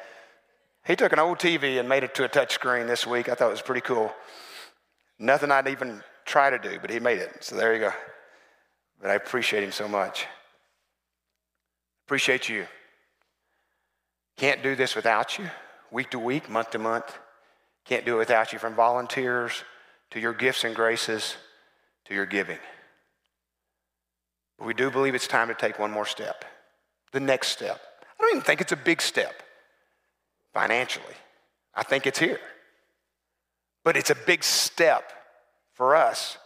[0.87, 3.29] He took an old TV and made it to a touch screen this week.
[3.29, 4.11] I thought it was pretty cool.
[5.19, 7.45] Nothing I'd even try to do, but he made it.
[7.45, 7.93] So there you go.
[9.01, 10.27] But I appreciate him so much.
[12.07, 12.67] Appreciate you.
[14.39, 15.51] Can't do this without you,
[15.91, 17.19] week to week, month to month.
[17.85, 19.65] Can't do it without you from volunteers
[20.11, 21.37] to your gifts and graces
[22.07, 22.59] to your giving.
[24.59, 26.45] But we do believe it's time to take one more step,
[27.13, 27.81] the next step.
[28.03, 29.43] I don't even think it's a big step
[30.53, 31.15] financially.
[31.75, 32.41] I think it's here.
[33.85, 35.13] But it's a big step
[35.73, 36.37] for us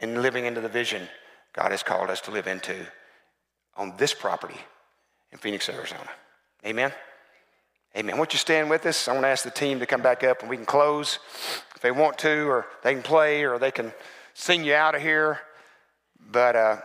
[0.00, 1.08] in living into the vision
[1.54, 2.76] God has called us to live into
[3.76, 4.60] on this property
[5.32, 6.10] in Phoenix, Arizona.
[6.64, 6.92] Amen?
[7.98, 8.16] Amen.
[8.16, 9.08] Won't you stand with us?
[9.08, 11.18] I want to ask the team to come back up and we can close
[11.74, 13.92] if they want to, or they can play, or they can
[14.34, 15.40] sing you out of here.
[16.30, 16.76] But uh,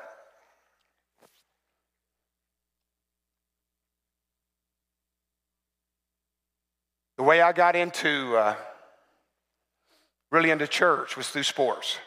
[7.24, 8.56] The way I got into, uh,
[10.32, 12.00] really into church was through sports.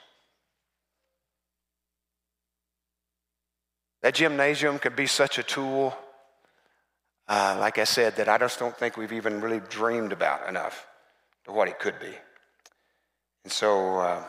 [4.03, 5.97] That gymnasium could be such a tool,
[7.29, 10.87] uh, like I said, that I just don't think we've even really dreamed about enough
[11.45, 12.15] to what it could be.
[13.45, 14.23] And so, uh,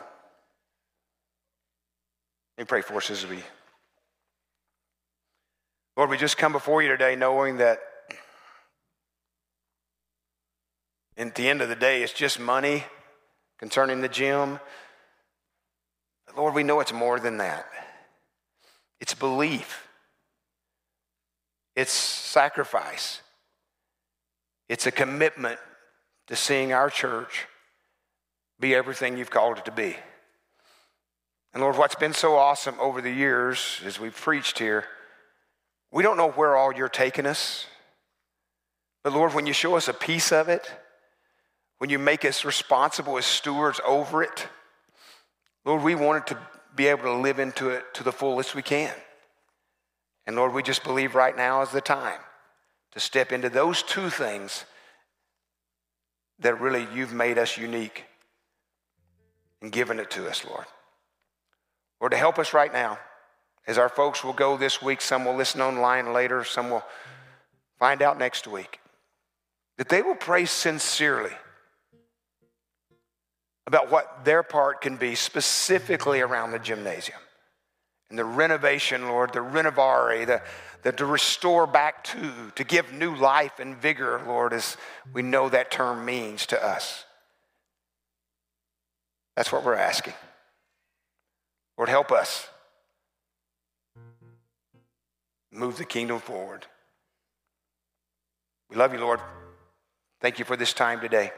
[2.56, 3.38] let me pray for us as we.
[5.96, 7.78] Lord, we just come before you today knowing that
[11.16, 12.84] at the end of the day, it's just money
[13.58, 14.60] concerning the gym.
[16.26, 17.66] But Lord, we know it's more than that.
[19.00, 19.86] It's belief,
[21.76, 21.92] it's
[22.38, 23.20] sacrifice,
[24.68, 25.58] it's a commitment
[26.28, 27.48] to seeing our church
[28.60, 29.96] be everything you've called it to be.
[31.52, 34.84] And Lord, what's been so awesome over the years as we've preached here,
[35.90, 37.66] we don't know where all you're taking us.
[39.02, 40.70] But Lord, when you show us a piece of it,
[41.78, 44.46] when you make us responsible as stewards over it,
[45.64, 46.38] Lord, we wanted to
[46.76, 48.94] be able to live into it to the fullest we can.
[50.24, 52.20] And Lord, we just believe right now is the time
[52.92, 54.64] to step into those two things
[56.40, 58.04] that really you've made us unique
[59.60, 60.64] and given it to us, Lord.
[62.00, 62.98] Lord, to help us right now,
[63.66, 66.84] as our folks will go this week, some will listen online later, some will
[67.78, 68.80] find out next week,
[69.76, 71.32] that they will pray sincerely
[73.66, 77.18] about what their part can be specifically around the gymnasium
[78.10, 80.42] and the renovation, Lord, the renovare, the,
[80.82, 84.76] the to restore back to, to give new life and vigor, Lord, as
[85.12, 87.04] we know that term means to us.
[89.36, 90.14] That's what we're asking.
[91.76, 92.48] Lord, help us
[95.52, 96.66] move the kingdom forward.
[98.70, 99.20] We love you, Lord.
[100.20, 101.30] Thank you for this time today.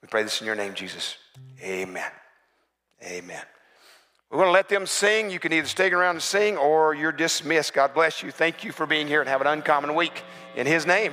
[0.00, 1.16] We pray this in your name, Jesus.
[1.62, 2.10] Amen.
[3.02, 3.42] Amen.
[4.32, 5.30] We're going to let them sing.
[5.30, 7.74] You can either stay around and sing or you're dismissed.
[7.74, 8.30] God bless you.
[8.30, 10.22] Thank you for being here and have an uncommon week
[10.56, 11.12] in His name.